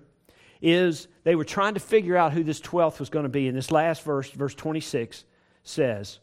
is 0.60 1.08
they 1.24 1.34
were 1.34 1.44
trying 1.44 1.74
to 1.74 1.80
figure 1.80 2.16
out 2.16 2.32
who 2.32 2.42
this 2.42 2.60
12th 2.60 2.98
was 2.98 3.08
going 3.08 3.22
to 3.22 3.28
be. 3.28 3.48
And 3.48 3.56
this 3.56 3.70
last 3.70 4.02
verse, 4.02 4.30
verse 4.30 4.54
26, 4.54 5.24
says, 5.62 6.18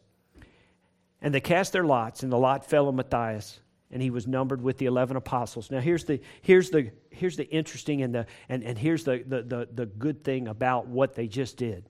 And 1.22 1.34
they 1.34 1.40
cast 1.40 1.72
their 1.72 1.84
lots, 1.84 2.22
and 2.22 2.30
the 2.30 2.38
lot 2.38 2.66
fell 2.68 2.88
on 2.88 2.96
Matthias, 2.96 3.60
and 3.90 4.02
he 4.02 4.10
was 4.10 4.26
numbered 4.26 4.60
with 4.60 4.78
the 4.78 4.86
11 4.86 5.16
apostles. 5.16 5.70
Now, 5.70 5.80
here's 5.80 6.04
the, 6.04 6.20
here's 6.42 6.70
the, 6.70 6.90
here's 7.10 7.36
the 7.36 7.48
interesting 7.48 8.02
and, 8.02 8.14
the, 8.14 8.26
and, 8.48 8.62
and 8.62 8.76
here's 8.76 9.04
the, 9.04 9.24
the, 9.26 9.42
the, 9.42 9.68
the 9.72 9.86
good 9.86 10.24
thing 10.24 10.48
about 10.48 10.86
what 10.86 11.14
they 11.14 11.26
just 11.26 11.56
did. 11.56 11.88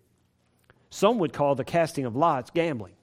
Some 0.90 1.18
would 1.18 1.33
call 1.33 1.54
the 1.54 1.64
casting 1.64 2.04
of 2.04 2.14
lots 2.14 2.50
gambling. 2.50 2.94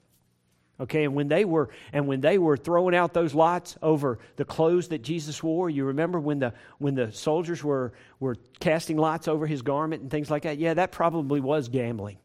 Okay, 0.82 1.04
and 1.04 1.14
when 1.14 1.28
they 1.28 1.44
were 1.44 1.68
and 1.92 2.08
when 2.08 2.20
they 2.20 2.38
were 2.38 2.56
throwing 2.56 2.92
out 2.92 3.14
those 3.14 3.34
lots 3.34 3.76
over 3.82 4.18
the 4.34 4.44
clothes 4.44 4.88
that 4.88 5.00
Jesus 5.00 5.40
wore, 5.40 5.70
you 5.70 5.84
remember 5.84 6.18
when 6.18 6.40
the 6.40 6.52
when 6.78 6.96
the 6.96 7.12
soldiers 7.12 7.62
were 7.62 7.92
were 8.18 8.36
casting 8.58 8.96
lots 8.96 9.28
over 9.28 9.46
his 9.46 9.62
garment 9.62 10.02
and 10.02 10.10
things 10.10 10.28
like 10.28 10.42
that? 10.42 10.58
Yeah, 10.58 10.74
that 10.74 10.90
probably 10.90 11.40
was 11.40 11.68
gambling. 11.68 12.18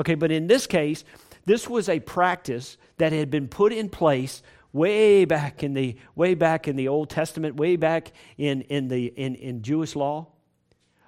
Okay, 0.00 0.16
but 0.16 0.32
in 0.32 0.48
this 0.48 0.66
case, 0.66 1.04
this 1.44 1.68
was 1.68 1.88
a 1.88 2.00
practice 2.00 2.76
that 2.98 3.12
had 3.12 3.30
been 3.30 3.46
put 3.46 3.72
in 3.72 3.88
place 3.88 4.42
way 4.72 5.24
back 5.24 5.62
in 5.62 5.72
the 5.72 5.96
way 6.16 6.34
back 6.34 6.66
in 6.66 6.74
the 6.74 6.88
Old 6.88 7.08
Testament, 7.08 7.54
way 7.54 7.76
back 7.76 8.10
in 8.36 8.62
in 8.62 8.88
the 8.88 9.06
in, 9.06 9.36
in 9.36 9.62
Jewish 9.62 9.94
law 9.94 10.26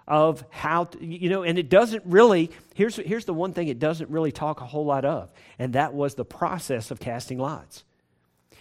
of 0.09 0.43
how, 0.49 0.85
to, 0.85 1.05
you 1.05 1.29
know, 1.29 1.43
and 1.43 1.59
it 1.59 1.69
doesn't 1.69 2.03
really, 2.07 2.51
here's, 2.75 2.97
here's 2.97 3.27
the 3.27 3.35
one 3.35 3.53
thing 3.53 3.69
it 3.69 3.79
doesn't 3.79 4.11
really 4.11 4.33
talk 4.33 4.63
a 4.63 4.65
whole 4.65 4.87
lot 4.87 5.05
of, 5.05 5.31
and 5.59 5.75
that 5.75 5.93
was 5.93 6.15
the 6.15 6.25
process 6.25 6.91
of 6.91 6.99
casting 6.99 7.39
lots. 7.39 7.85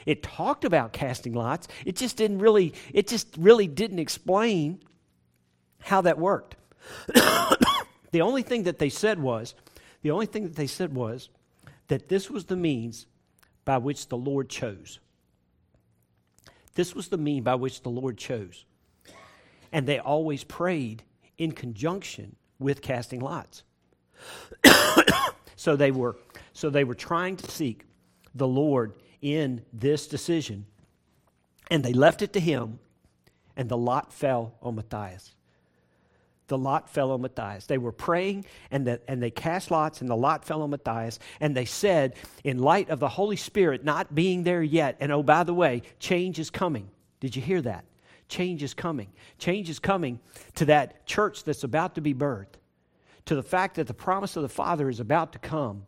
It 0.05 0.21
talked 0.21 0.65
about 0.65 0.91
casting 0.91 1.33
lots, 1.33 1.69
it 1.85 1.95
just 1.95 2.17
didn't 2.17 2.39
really, 2.39 2.73
it 2.93 3.07
just 3.07 3.35
really 3.37 3.67
didn't 3.67 3.99
explain 3.99 4.81
how 5.79 6.01
that 6.01 6.19
worked. 6.19 6.57
the 7.07 8.21
only 8.21 8.41
thing 8.41 8.63
that 8.63 8.77
they 8.77 8.89
said 8.89 9.19
was, 9.19 9.55
the 10.01 10.11
only 10.11 10.25
thing 10.25 10.43
that 10.43 10.55
they 10.55 10.67
said 10.67 10.93
was 10.93 11.29
that 11.87 12.09
this 12.09 12.29
was 12.29 12.45
the 12.45 12.57
means 12.57 13.07
by 13.63 13.77
which 13.77 14.09
the 14.09 14.17
Lord 14.17 14.49
chose. 14.49 14.99
This 16.75 16.93
was 16.93 17.07
the 17.07 17.17
mean 17.17 17.43
by 17.43 17.55
which 17.55 17.81
the 17.83 17.89
Lord 17.89 18.17
chose. 18.17 18.65
And 19.71 19.87
they 19.87 19.99
always 19.99 20.43
prayed 20.43 21.03
in 21.37 21.51
conjunction 21.51 22.35
with 22.59 22.81
casting 22.81 23.19
lots. 23.19 23.63
so 25.55 25.75
they 25.75 25.91
were 25.91 26.17
so 26.53 26.69
they 26.69 26.83
were 26.83 26.95
trying 26.95 27.37
to 27.37 27.51
seek 27.51 27.85
the 28.33 28.47
Lord 28.47 28.93
in 29.21 29.63
this 29.73 30.07
decision. 30.07 30.65
And 31.69 31.83
they 31.83 31.93
left 31.93 32.21
it 32.21 32.33
to 32.33 32.39
him, 32.39 32.79
and 33.55 33.67
the 33.67 33.77
lot 33.77 34.13
fell 34.13 34.53
on 34.61 34.75
Matthias. 34.75 35.33
The 36.47 36.57
lot 36.57 36.89
fell 36.89 37.11
on 37.11 37.21
Matthias. 37.21 37.65
They 37.65 37.77
were 37.77 37.91
praying, 37.91 38.45
and, 38.71 38.87
the, 38.87 39.01
and 39.07 39.21
they 39.21 39.31
cast 39.31 39.69
lots, 39.69 39.99
and 39.99 40.09
the 40.09 40.15
lot 40.15 40.45
fell 40.45 40.61
on 40.61 40.69
Matthias. 40.69 41.19
And 41.41 41.55
they 41.55 41.65
said, 41.65 42.15
in 42.45 42.59
light 42.59 42.89
of 42.89 42.99
the 42.99 43.09
Holy 43.09 43.35
Spirit 43.35 43.83
not 43.83 44.15
being 44.15 44.43
there 44.43 44.63
yet, 44.63 44.95
and 45.01 45.11
oh, 45.11 45.23
by 45.23 45.43
the 45.43 45.53
way, 45.53 45.81
change 45.99 46.39
is 46.39 46.49
coming. 46.49 46.89
Did 47.19 47.35
you 47.35 47.41
hear 47.41 47.61
that? 47.63 47.83
Change 48.27 48.63
is 48.63 48.73
coming. 48.73 49.07
Change 49.37 49.69
is 49.69 49.79
coming 49.79 50.19
to 50.55 50.65
that 50.65 51.05
church 51.05 51.43
that's 51.43 51.63
about 51.63 51.95
to 51.95 52.01
be 52.01 52.13
birthed, 52.13 52.55
to 53.25 53.35
the 53.35 53.43
fact 53.43 53.75
that 53.75 53.87
the 53.87 53.93
promise 53.93 54.35
of 54.35 54.43
the 54.43 54.49
Father 54.49 54.89
is 54.89 54.99
about 54.99 55.33
to 55.33 55.39
come. 55.39 55.85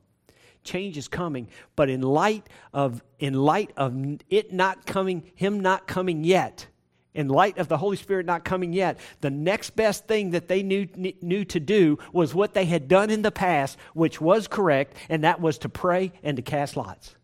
Change 0.63 0.97
is 0.97 1.08
coming, 1.08 1.47
but 1.75 1.89
in 1.89 2.02
light 2.02 2.47
of 2.73 3.02
in 3.17 3.34
light 3.34 3.71
of 3.78 3.95
it 4.30 4.52
not 4.52 4.86
coming, 4.86 5.23
him 5.36 5.62
not 5.62 5.88
coming 5.88 6.23
yet, 6.23 6.67
in 7.13 7.28
light 7.28 7.58
of 7.58 7.67
the 7.67 7.78
Holy 7.78 7.97
Spirit 7.97 8.25
not 8.25 8.43
coming 8.43 8.73
yet, 8.73 8.99
the 9.21 9.30
next 9.30 9.75
best 9.75 10.06
thing 10.06 10.32
that 10.32 10.47
they 10.47 10.62
knew, 10.62 10.88
knew 11.22 11.43
to 11.45 11.59
do 11.59 11.97
was 12.11 12.36
what 12.36 12.53
they 12.53 12.66
had 12.66 12.88
done 12.88 13.09
in 13.09 13.22
the 13.22 13.32
past, 13.32 13.78
which 13.93 14.22
was 14.22 14.47
correct, 14.47 14.95
and 15.07 15.24
that 15.24 15.41
was 15.41 15.57
to 15.59 15.70
pray 15.70 16.11
and 16.24 16.36
to 16.38 16.43
cast 16.43 16.76
lots 16.78 17.16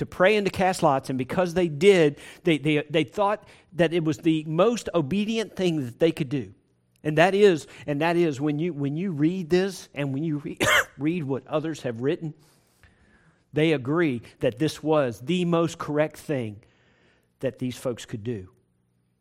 to 0.00 0.06
pray 0.06 0.36
and 0.36 0.46
to 0.46 0.50
cast 0.50 0.82
lots. 0.82 1.10
And 1.10 1.18
because 1.18 1.54
they 1.54 1.68
did, 1.68 2.18
they, 2.44 2.58
they, 2.58 2.82
they 2.90 3.04
thought 3.04 3.46
that 3.74 3.92
it 3.92 4.02
was 4.02 4.18
the 4.18 4.44
most 4.44 4.88
obedient 4.94 5.56
thing 5.56 5.84
that 5.84 6.00
they 6.00 6.10
could 6.10 6.28
do. 6.28 6.52
And 7.04 7.18
that 7.18 7.34
is, 7.34 7.66
and 7.86 8.00
that 8.00 8.16
is 8.16 8.40
when 8.40 8.58
you 8.58 8.74
when 8.74 8.96
you 8.96 9.12
read 9.12 9.48
this 9.48 9.88
and 9.94 10.12
when 10.12 10.22
you 10.22 10.38
re- 10.38 10.58
read 10.98 11.24
what 11.24 11.46
others 11.46 11.82
have 11.82 12.00
written, 12.00 12.34
they 13.52 13.72
agree 13.72 14.22
that 14.40 14.58
this 14.58 14.82
was 14.82 15.20
the 15.20 15.44
most 15.44 15.78
correct 15.78 16.18
thing 16.18 16.62
that 17.40 17.58
these 17.58 17.76
folks 17.76 18.04
could 18.04 18.22
do 18.22 18.48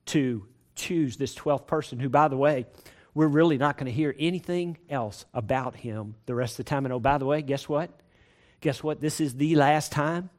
to 0.07 0.45
choose 0.75 1.17
this 1.17 1.35
12th 1.35 1.67
person, 1.67 1.99
who, 1.99 2.09
by 2.09 2.27
the 2.27 2.37
way, 2.37 2.65
we're 3.13 3.27
really 3.27 3.57
not 3.57 3.77
going 3.77 3.85
to 3.85 3.91
hear 3.91 4.13
anything 4.19 4.77
else 4.89 5.25
about 5.33 5.75
him 5.75 6.15
the 6.25 6.35
rest 6.35 6.53
of 6.53 6.65
the 6.65 6.69
time. 6.69 6.85
And 6.85 6.93
oh, 6.93 6.99
by 6.99 7.17
the 7.17 7.25
way, 7.25 7.41
guess 7.41 7.67
what? 7.69 7.89
Guess 8.61 8.83
what? 8.83 8.99
This 8.99 9.21
is 9.21 9.35
the 9.35 9.55
last 9.55 9.91
time 9.91 10.29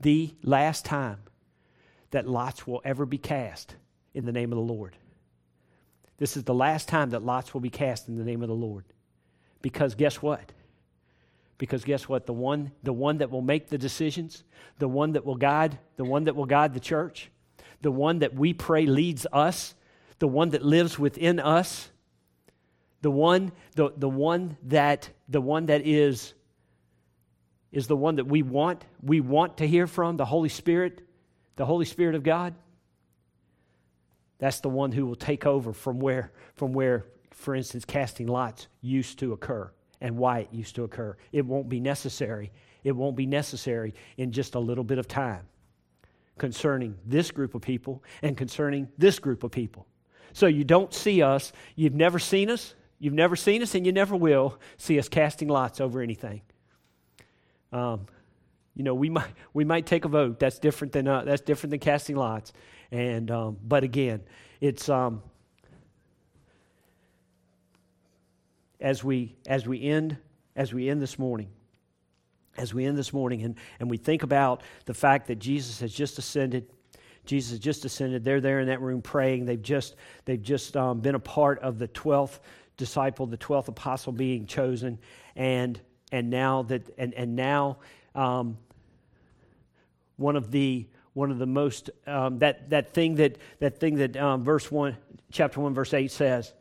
the 0.00 0.34
last 0.42 0.84
time 0.84 1.18
that 2.10 2.28
lots 2.28 2.66
will 2.66 2.80
ever 2.84 3.06
be 3.06 3.18
cast 3.18 3.76
in 4.14 4.24
the 4.24 4.32
name 4.32 4.52
of 4.52 4.56
the 4.56 4.72
Lord. 4.74 4.96
This 6.18 6.36
is 6.36 6.44
the 6.44 6.54
last 6.54 6.88
time 6.88 7.10
that 7.10 7.22
lots 7.22 7.54
will 7.54 7.60
be 7.60 7.70
cast 7.70 8.08
in 8.08 8.16
the 8.16 8.24
name 8.24 8.42
of 8.42 8.48
the 8.48 8.54
Lord. 8.54 8.84
Because 9.62 9.94
guess 9.94 10.20
what? 10.20 10.52
Because 11.58 11.84
guess 11.84 12.08
what? 12.08 12.26
The 12.26 12.32
one, 12.32 12.72
the 12.82 12.92
one 12.92 13.18
that 13.18 13.30
will 13.30 13.42
make 13.42 13.68
the 13.68 13.78
decisions, 13.78 14.44
the 14.78 14.88
one 14.88 15.12
that 15.12 15.24
will 15.24 15.36
guide, 15.36 15.78
the 15.96 16.04
one 16.04 16.24
that 16.24 16.34
will 16.34 16.46
guide 16.46 16.74
the 16.74 16.80
church, 16.80 17.30
the 17.82 17.90
one 17.90 18.20
that 18.20 18.34
we 18.34 18.52
pray 18.52 18.86
leads 18.86 19.26
us, 19.32 19.74
the 20.18 20.28
one 20.28 20.50
that 20.50 20.64
lives 20.64 20.98
within 20.98 21.38
us, 21.38 21.90
the 23.02 23.10
one, 23.10 23.52
the, 23.74 23.92
the 23.96 24.08
one 24.08 24.56
that 24.64 25.08
the 25.28 25.40
one 25.40 25.66
that 25.66 25.86
is 25.86 26.34
is 27.72 27.86
the 27.86 27.96
one 27.96 28.16
that 28.16 28.26
we 28.26 28.42
want, 28.42 28.84
we 29.02 29.20
want 29.20 29.58
to 29.58 29.66
hear 29.66 29.86
from, 29.86 30.16
the 30.16 30.24
Holy 30.24 30.48
Spirit, 30.48 31.02
the 31.56 31.66
Holy 31.66 31.84
Spirit 31.84 32.14
of 32.14 32.22
God. 32.22 32.54
That's 34.38 34.60
the 34.60 34.70
one 34.70 34.92
who 34.92 35.06
will 35.06 35.16
take 35.16 35.46
over 35.46 35.72
from 35.72 36.00
where, 36.00 36.32
from 36.56 36.72
where, 36.72 37.04
for 37.30 37.54
instance, 37.54 37.84
casting 37.84 38.26
lots 38.26 38.68
used 38.80 39.18
to 39.20 39.32
occur 39.32 39.70
and 40.00 40.16
why 40.16 40.40
it 40.40 40.48
used 40.50 40.74
to 40.76 40.84
occur. 40.84 41.16
It 41.30 41.44
won't 41.44 41.68
be 41.68 41.78
necessary. 41.78 42.50
It 42.82 42.92
won't 42.92 43.16
be 43.16 43.26
necessary 43.26 43.94
in 44.16 44.32
just 44.32 44.54
a 44.54 44.58
little 44.58 44.84
bit 44.84 44.98
of 44.98 45.06
time 45.06 45.46
concerning 46.38 46.96
this 47.04 47.30
group 47.30 47.54
of 47.54 47.60
people 47.60 48.02
and 48.22 48.36
concerning 48.36 48.88
this 48.96 49.18
group 49.18 49.44
of 49.44 49.50
people. 49.50 49.86
So 50.32 50.46
you 50.46 50.64
don't 50.64 50.92
see 50.94 51.22
us, 51.22 51.52
you've 51.76 51.94
never 51.94 52.18
seen 52.18 52.50
us, 52.50 52.74
you've 52.98 53.12
never 53.12 53.36
seen 53.36 53.62
us, 53.62 53.74
and 53.74 53.84
you 53.84 53.92
never 53.92 54.16
will 54.16 54.58
see 54.78 54.98
us 54.98 55.08
casting 55.08 55.48
lots 55.48 55.80
over 55.80 56.00
anything. 56.00 56.40
Um, 57.72 58.06
you 58.74 58.84
know, 58.84 58.94
we 58.94 59.10
might 59.10 59.30
we 59.52 59.64
might 59.64 59.86
take 59.86 60.04
a 60.04 60.08
vote. 60.08 60.38
That's 60.38 60.58
different 60.58 60.92
than 60.92 61.08
uh, 61.08 61.24
that's 61.24 61.42
different 61.42 61.70
than 61.70 61.80
casting 61.80 62.16
lots. 62.16 62.52
And 62.90 63.30
um, 63.30 63.56
but 63.62 63.84
again, 63.84 64.22
it's 64.60 64.88
um, 64.88 65.22
as 68.80 69.04
we 69.04 69.36
as 69.46 69.66
we 69.66 69.82
end 69.82 70.16
as 70.56 70.72
we 70.72 70.88
end 70.88 71.00
this 71.00 71.18
morning, 71.18 71.48
as 72.56 72.74
we 72.74 72.84
end 72.84 72.96
this 72.98 73.12
morning, 73.12 73.42
and 73.42 73.54
and 73.78 73.90
we 73.90 73.96
think 73.96 74.22
about 74.22 74.62
the 74.86 74.94
fact 74.94 75.28
that 75.28 75.38
Jesus 75.38 75.80
has 75.80 75.92
just 75.92 76.18
ascended. 76.18 76.66
Jesus 77.26 77.50
has 77.50 77.60
just 77.60 77.84
ascended. 77.84 78.24
They're 78.24 78.40
there 78.40 78.60
in 78.60 78.68
that 78.68 78.80
room 78.80 79.02
praying. 79.02 79.44
They've 79.44 79.60
just 79.60 79.94
they've 80.24 80.42
just 80.42 80.76
um, 80.76 81.00
been 81.00 81.14
a 81.14 81.20
part 81.20 81.60
of 81.60 81.78
the 81.78 81.86
twelfth 81.86 82.40
disciple, 82.76 83.26
the 83.26 83.36
twelfth 83.36 83.68
apostle 83.68 84.12
being 84.12 84.46
chosen, 84.46 84.98
and 85.36 85.80
and 86.12 86.30
now 86.30 86.62
that 86.64 86.82
and 86.98 87.14
and 87.14 87.36
now 87.36 87.78
um, 88.14 88.56
one 90.16 90.36
of 90.36 90.50
the 90.50 90.86
one 91.12 91.30
of 91.30 91.38
the 91.38 91.46
most 91.46 91.90
um, 92.06 92.38
that 92.38 92.70
that 92.70 92.92
thing 92.92 93.16
that 93.16 93.38
that 93.58 93.78
thing 93.78 93.96
that 93.96 94.16
um, 94.16 94.44
verse 94.44 94.70
one 94.70 94.96
chapter 95.32 95.60
one 95.60 95.74
verse 95.74 95.94
eight 95.94 96.10
says. 96.10 96.52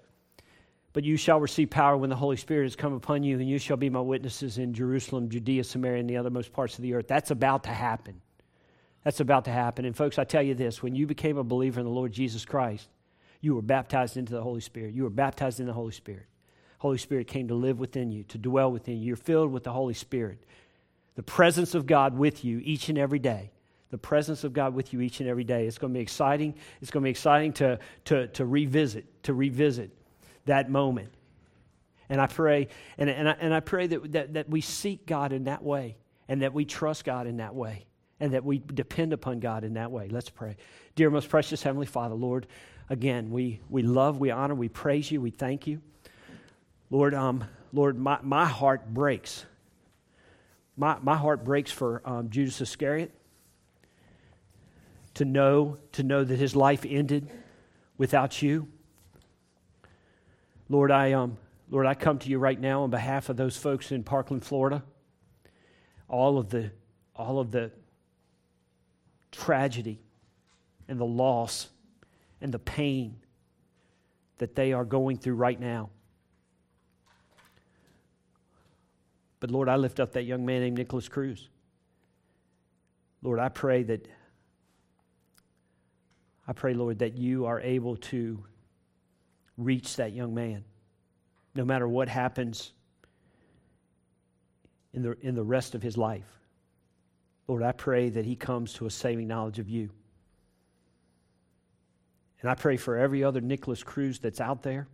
But 0.91 1.03
you 1.03 1.17
shall 1.17 1.39
receive 1.39 1.69
power 1.69 1.95
when 1.95 2.09
the 2.09 2.15
Holy 2.15 2.35
Spirit 2.35 2.63
has 2.63 2.75
come 2.75 2.93
upon 2.93 3.21
you, 3.21 3.39
and 3.39 3.47
you 3.47 3.59
shall 3.59 3.77
be 3.77 3.91
my 3.91 4.01
witnesses 4.01 4.57
in 4.57 4.73
Jerusalem, 4.73 5.29
Judea, 5.29 5.63
Samaria, 5.63 5.99
and 5.99 6.09
the 6.09 6.15
othermost 6.15 6.51
parts 6.51 6.79
of 6.79 6.81
the 6.81 6.95
earth. 6.95 7.07
That's 7.07 7.29
about 7.29 7.65
to 7.65 7.69
happen. 7.69 8.19
That's 9.03 9.19
about 9.19 9.45
to 9.45 9.51
happen. 9.51 9.85
And 9.85 9.95
folks, 9.95 10.17
I 10.17 10.23
tell 10.23 10.41
you 10.41 10.55
this 10.55 10.81
when 10.81 10.95
you 10.95 11.05
became 11.05 11.37
a 11.37 11.43
believer 11.43 11.79
in 11.79 11.85
the 11.85 11.91
Lord 11.91 12.11
Jesus 12.11 12.43
Christ, 12.43 12.89
you 13.39 13.55
were 13.55 13.61
baptized 13.61 14.17
into 14.17 14.33
the 14.33 14.41
Holy 14.41 14.61
Spirit. 14.61 14.93
You 14.93 15.03
were 15.03 15.09
baptized 15.09 15.59
in 15.59 15.67
the 15.67 15.73
Holy 15.73 15.93
Spirit. 15.93 16.25
Holy 16.79 16.97
Spirit 16.97 17.27
came 17.27 17.49
to 17.49 17.55
live 17.55 17.79
within 17.79 18.11
you, 18.11 18.23
to 18.23 18.37
dwell 18.37 18.71
within 18.71 18.97
you. 18.97 19.07
You're 19.07 19.15
filled 19.15 19.51
with 19.51 19.63
the 19.63 19.71
Holy 19.71 19.93
Spirit. 19.93 20.39
The 21.15 21.23
presence 21.23 21.75
of 21.75 21.85
God 21.85 22.17
with 22.17 22.43
you 22.43 22.61
each 22.63 22.89
and 22.89 22.97
every 22.97 23.19
day. 23.19 23.51
The 23.91 23.97
presence 23.97 24.43
of 24.43 24.53
God 24.53 24.73
with 24.73 24.93
you 24.93 25.01
each 25.01 25.19
and 25.19 25.27
every 25.27 25.43
day. 25.43 25.67
It's 25.67 25.77
going 25.77 25.93
to 25.93 25.97
be 25.97 26.01
exciting. 26.01 26.55
It's 26.81 26.89
going 26.89 27.01
to 27.03 27.05
be 27.05 27.11
exciting 27.11 27.53
to, 27.53 27.79
to, 28.05 28.27
to 28.27 28.45
revisit, 28.45 29.23
to 29.23 29.33
revisit 29.33 29.91
that 30.45 30.69
moment. 30.69 31.09
And 32.07 32.21
I 32.21 32.27
pray, 32.27 32.69
and, 32.97 33.09
and, 33.09 33.27
I, 33.27 33.35
and 33.39 33.53
I 33.53 33.59
pray 33.59 33.87
that, 33.87 34.11
that, 34.13 34.33
that 34.35 34.49
we 34.49 34.61
seek 34.61 35.05
God 35.05 35.33
in 35.33 35.43
that 35.43 35.63
way, 35.63 35.97
and 36.27 36.41
that 36.43 36.53
we 36.53 36.63
trust 36.63 37.03
God 37.03 37.27
in 37.27 37.37
that 37.37 37.53
way, 37.53 37.85
and 38.19 38.33
that 38.33 38.45
we 38.45 38.59
depend 38.59 39.11
upon 39.11 39.39
God 39.39 39.63
in 39.63 39.73
that 39.73 39.91
way. 39.91 40.07
Let's 40.07 40.29
pray. 40.29 40.55
Dear 40.95 41.09
most 41.09 41.27
precious 41.27 41.61
Heavenly 41.61 41.87
Father, 41.87 42.15
Lord, 42.15 42.47
again, 42.89 43.31
we, 43.31 43.59
we 43.69 43.81
love, 43.81 44.19
we 44.19 44.31
honor, 44.31 44.55
we 44.55 44.69
praise 44.69 45.11
you, 45.11 45.19
we 45.19 45.31
thank 45.31 45.67
you. 45.67 45.81
Lord, 46.89 47.13
um, 47.13 47.43
Lord, 47.71 47.97
my, 47.97 48.19
my 48.21 48.45
heart 48.45 48.93
breaks. 48.93 49.45
My, 50.75 50.97
my 51.01 51.15
heart 51.15 51.43
breaks 51.43 51.71
for 51.71 52.01
um, 52.05 52.29
Judas 52.29 52.61
Iscariot 52.61 53.11
to 55.15 55.25
know, 55.25 55.77
to 55.91 56.03
know 56.03 56.23
that 56.23 56.39
his 56.39 56.55
life 56.55 56.85
ended 56.87 57.29
without 57.97 58.41
you. 58.41 58.67
Lord, 60.69 60.91
I, 60.91 61.13
um, 61.13 61.37
Lord, 61.69 61.85
I 61.85 61.93
come 61.93 62.19
to 62.19 62.29
you 62.29 62.39
right 62.39 62.59
now 62.59 62.83
on 62.83 62.89
behalf 62.89 63.29
of 63.29 63.37
those 63.37 63.57
folks 63.57 63.91
in 63.91 64.03
Parkland, 64.03 64.43
Florida. 64.43 64.83
All 66.07 66.37
of 66.37 66.49
the, 66.49 66.71
all 67.15 67.39
of 67.39 67.51
the 67.51 67.71
tragedy 69.31 69.99
and 70.87 70.99
the 70.99 71.05
loss 71.05 71.69
and 72.41 72.51
the 72.51 72.59
pain 72.59 73.17
that 74.37 74.55
they 74.55 74.73
are 74.73 74.85
going 74.85 75.17
through 75.17 75.35
right 75.35 75.59
now. 75.59 75.89
But 79.39 79.51
Lord, 79.51 79.69
I 79.69 79.75
lift 79.75 79.99
up 79.99 80.13
that 80.13 80.23
young 80.23 80.45
man 80.45 80.61
named 80.61 80.77
Nikolas 80.77 81.07
Cruz. 81.07 81.49
Lord, 83.21 83.39
I 83.39 83.49
pray 83.49 83.83
that 83.83 84.07
I 86.47 86.53
pray, 86.53 86.73
Lord, 86.73 86.99
that 86.99 87.15
you 87.15 87.45
are 87.45 87.61
able 87.61 87.95
to 87.97 88.43
reach 89.55 89.97
that 89.97 90.13
young 90.13 90.33
man. 90.33 90.63
No 91.53 91.63
matter 91.63 91.87
what 91.87 92.09
happens 92.09 92.73
in 94.93 95.03
the, 95.03 95.15
in 95.21 95.35
the 95.35 95.43
rest 95.43 95.75
of 95.75 95.83
his 95.83 95.95
life. 95.95 96.25
Lord, 97.47 97.61
I 97.61 97.71
pray 97.71 98.09
that 98.09 98.25
he 98.25 98.35
comes 98.35 98.73
to 98.73 98.87
a 98.87 98.89
saving 98.89 99.27
knowledge 99.27 99.59
of 99.59 99.69
you. 99.69 99.89
And 102.41 102.49
I 102.49 102.55
pray 102.55 102.77
for 102.77 102.97
every 102.97 103.23
other 103.23 103.41
Nikolas 103.41 103.83
Cruz 103.83 104.17
that's 104.17 104.41
out 104.41 104.63
there. 104.63 104.87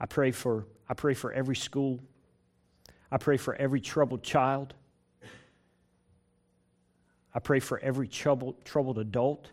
I 0.00 0.06
pray 0.06 0.32
for, 0.32 0.66
I 0.88 0.94
pray 0.94 1.14
for 1.14 1.32
every 1.32 1.56
school 1.56 2.00
I 3.12 3.18
pray 3.18 3.36
for 3.36 3.54
every 3.54 3.82
troubled 3.82 4.22
child. 4.22 4.72
I 7.34 7.40
pray 7.40 7.60
for 7.60 7.78
every 7.78 8.08
troubled, 8.08 8.64
troubled 8.64 8.98
adult. 8.98 9.50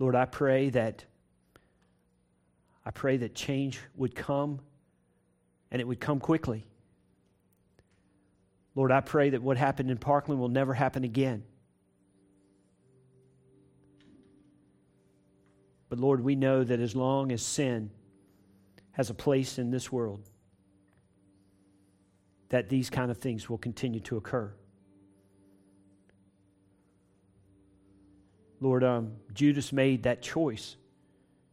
Lord, 0.00 0.16
I 0.16 0.24
pray 0.24 0.70
that 0.70 1.04
I 2.84 2.90
pray 2.90 3.18
that 3.18 3.36
change 3.36 3.78
would 3.94 4.16
come 4.16 4.58
and 5.70 5.80
it 5.80 5.86
would 5.86 6.00
come 6.00 6.18
quickly. 6.18 6.66
Lord, 8.74 8.90
I 8.90 9.00
pray 9.00 9.30
that 9.30 9.42
what 9.42 9.56
happened 9.56 9.88
in 9.88 9.98
Parkland 9.98 10.40
will 10.40 10.48
never 10.48 10.74
happen 10.74 11.04
again. 11.04 11.44
But 15.88 16.00
Lord, 16.00 16.20
we 16.20 16.34
know 16.34 16.64
that 16.64 16.80
as 16.80 16.96
long 16.96 17.30
as 17.30 17.42
sin 17.42 17.90
has 18.92 19.08
a 19.08 19.14
place 19.14 19.58
in 19.58 19.70
this 19.70 19.92
world, 19.92 20.28
that 22.50 22.68
these 22.68 22.90
kind 22.90 23.10
of 23.10 23.18
things 23.18 23.48
will 23.48 23.58
continue 23.58 24.00
to 24.00 24.16
occur. 24.16 24.52
Lord, 28.60 28.82
um, 28.82 29.12
Judas 29.34 29.72
made 29.72 30.04
that 30.04 30.22
choice 30.22 30.76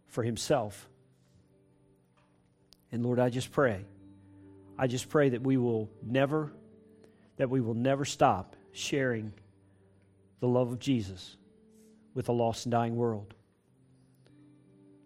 for 0.07 0.23
himself. 0.23 0.87
And 2.91 3.03
Lord, 3.03 3.19
I 3.19 3.29
just 3.29 3.51
pray, 3.51 3.85
I 4.77 4.87
just 4.87 5.09
pray 5.09 5.29
that 5.29 5.41
we 5.41 5.57
will 5.57 5.89
never, 6.01 6.51
that 7.37 7.49
we 7.49 7.61
will 7.61 7.73
never 7.73 8.05
stop 8.05 8.55
sharing 8.71 9.33
the 10.39 10.47
love 10.47 10.71
of 10.71 10.79
Jesus 10.79 11.37
with 12.13 12.29
a 12.29 12.31
lost 12.31 12.65
and 12.65 12.71
dying 12.71 12.95
world. 12.95 13.33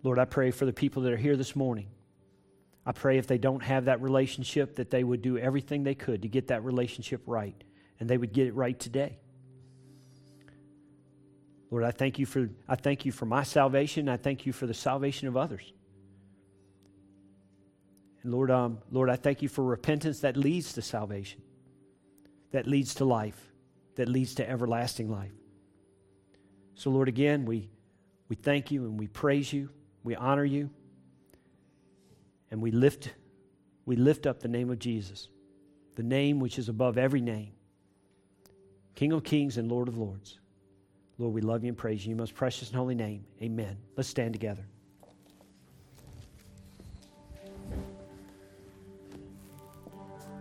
Lord, 0.04 0.20
I 0.20 0.26
pray 0.26 0.52
for 0.52 0.66
the 0.66 0.74
people 0.74 1.04
that 1.04 1.12
are 1.12 1.18
here 1.18 1.36
this 1.36 1.56
morning 1.56 1.88
I 2.90 2.92
pray 2.92 3.20
if 3.20 3.28
they 3.28 3.38
don't 3.38 3.62
have 3.62 3.86
that 3.86 4.02
relationship, 4.02 4.78
that 4.78 4.90
they 4.90 5.04
would 5.04 5.22
do 5.22 5.38
everything 5.38 5.84
they 5.84 5.94
could 5.94 6.24
to 6.24 6.28
get 6.28 6.48
that 6.48 6.64
relationship 6.64 7.22
right, 7.28 7.54
and 8.00 8.10
they 8.10 8.18
would 8.18 8.34
get 8.34 8.48
it 8.48 8.56
right 8.56 8.78
today. 8.80 9.20
Lord, 11.70 11.84
I 11.84 11.92
thank 11.92 12.18
you 12.18 12.26
for 12.26 12.50
I 12.68 12.76
thank 12.76 13.06
you 13.06 13.12
for 13.12 13.28
my 13.28 13.44
salvation. 13.44 14.10
I 14.10 14.18
thank 14.18 14.48
you 14.48 14.54
for 14.54 14.66
the 14.66 14.74
salvation 14.74 15.28
of 15.28 15.38
others. 15.38 15.72
And 18.24 18.34
Lord, 18.34 18.50
um, 18.50 18.80
Lord, 18.90 19.12
I 19.12 19.18
thank 19.18 19.44
you 19.44 19.50
for 19.50 19.64
repentance 19.64 20.22
that 20.22 20.36
leads 20.36 20.74
to 20.74 20.82
salvation, 20.82 21.44
that 22.54 22.66
leads 22.66 22.96
to 22.96 23.06
life, 23.06 23.40
that 23.98 24.10
leads 24.10 24.34
to 24.36 24.50
everlasting 24.50 25.12
life. 25.12 25.38
So, 26.74 26.90
Lord, 26.90 27.08
again, 27.08 27.46
we, 27.46 27.70
we 28.30 28.36
thank 28.36 28.72
you 28.72 28.86
and 28.86 29.00
we 29.00 29.06
praise 29.06 29.54
you, 29.54 29.70
we 30.04 30.16
honor 30.16 30.44
you 30.44 30.72
and 32.52 32.62
we 32.62 32.72
lift, 32.72 33.14
we 33.86 33.95
lift 33.95 34.26
up 34.26 34.39
the 34.39 34.47
name 34.47 34.70
of 34.70 34.80
Jesus, 34.80 35.30
the 35.95 36.04
name 36.04 36.39
which 36.39 36.58
is 36.58 36.70
above 36.70 36.97
every 36.97 37.22
name, 37.22 37.54
King 38.95 39.14
of 39.14 39.24
kings 39.24 39.58
and 39.58 39.70
Lord 39.72 39.88
of 39.88 39.97
lords. 39.97 40.39
Lord, 41.18 41.34
we 41.34 41.41
love 41.41 41.64
you 41.64 41.70
and 41.70 41.78
praise 41.78 42.06
you. 42.06 42.12
In 42.12 42.18
your 42.18 42.22
most 42.24 42.36
precious 42.36 42.70
and 42.70 42.78
holy 42.78 42.95
name. 42.95 43.26
Amen. 43.41 43.78
Let's 43.95 44.10
stand 44.10 44.34
together. 44.34 44.66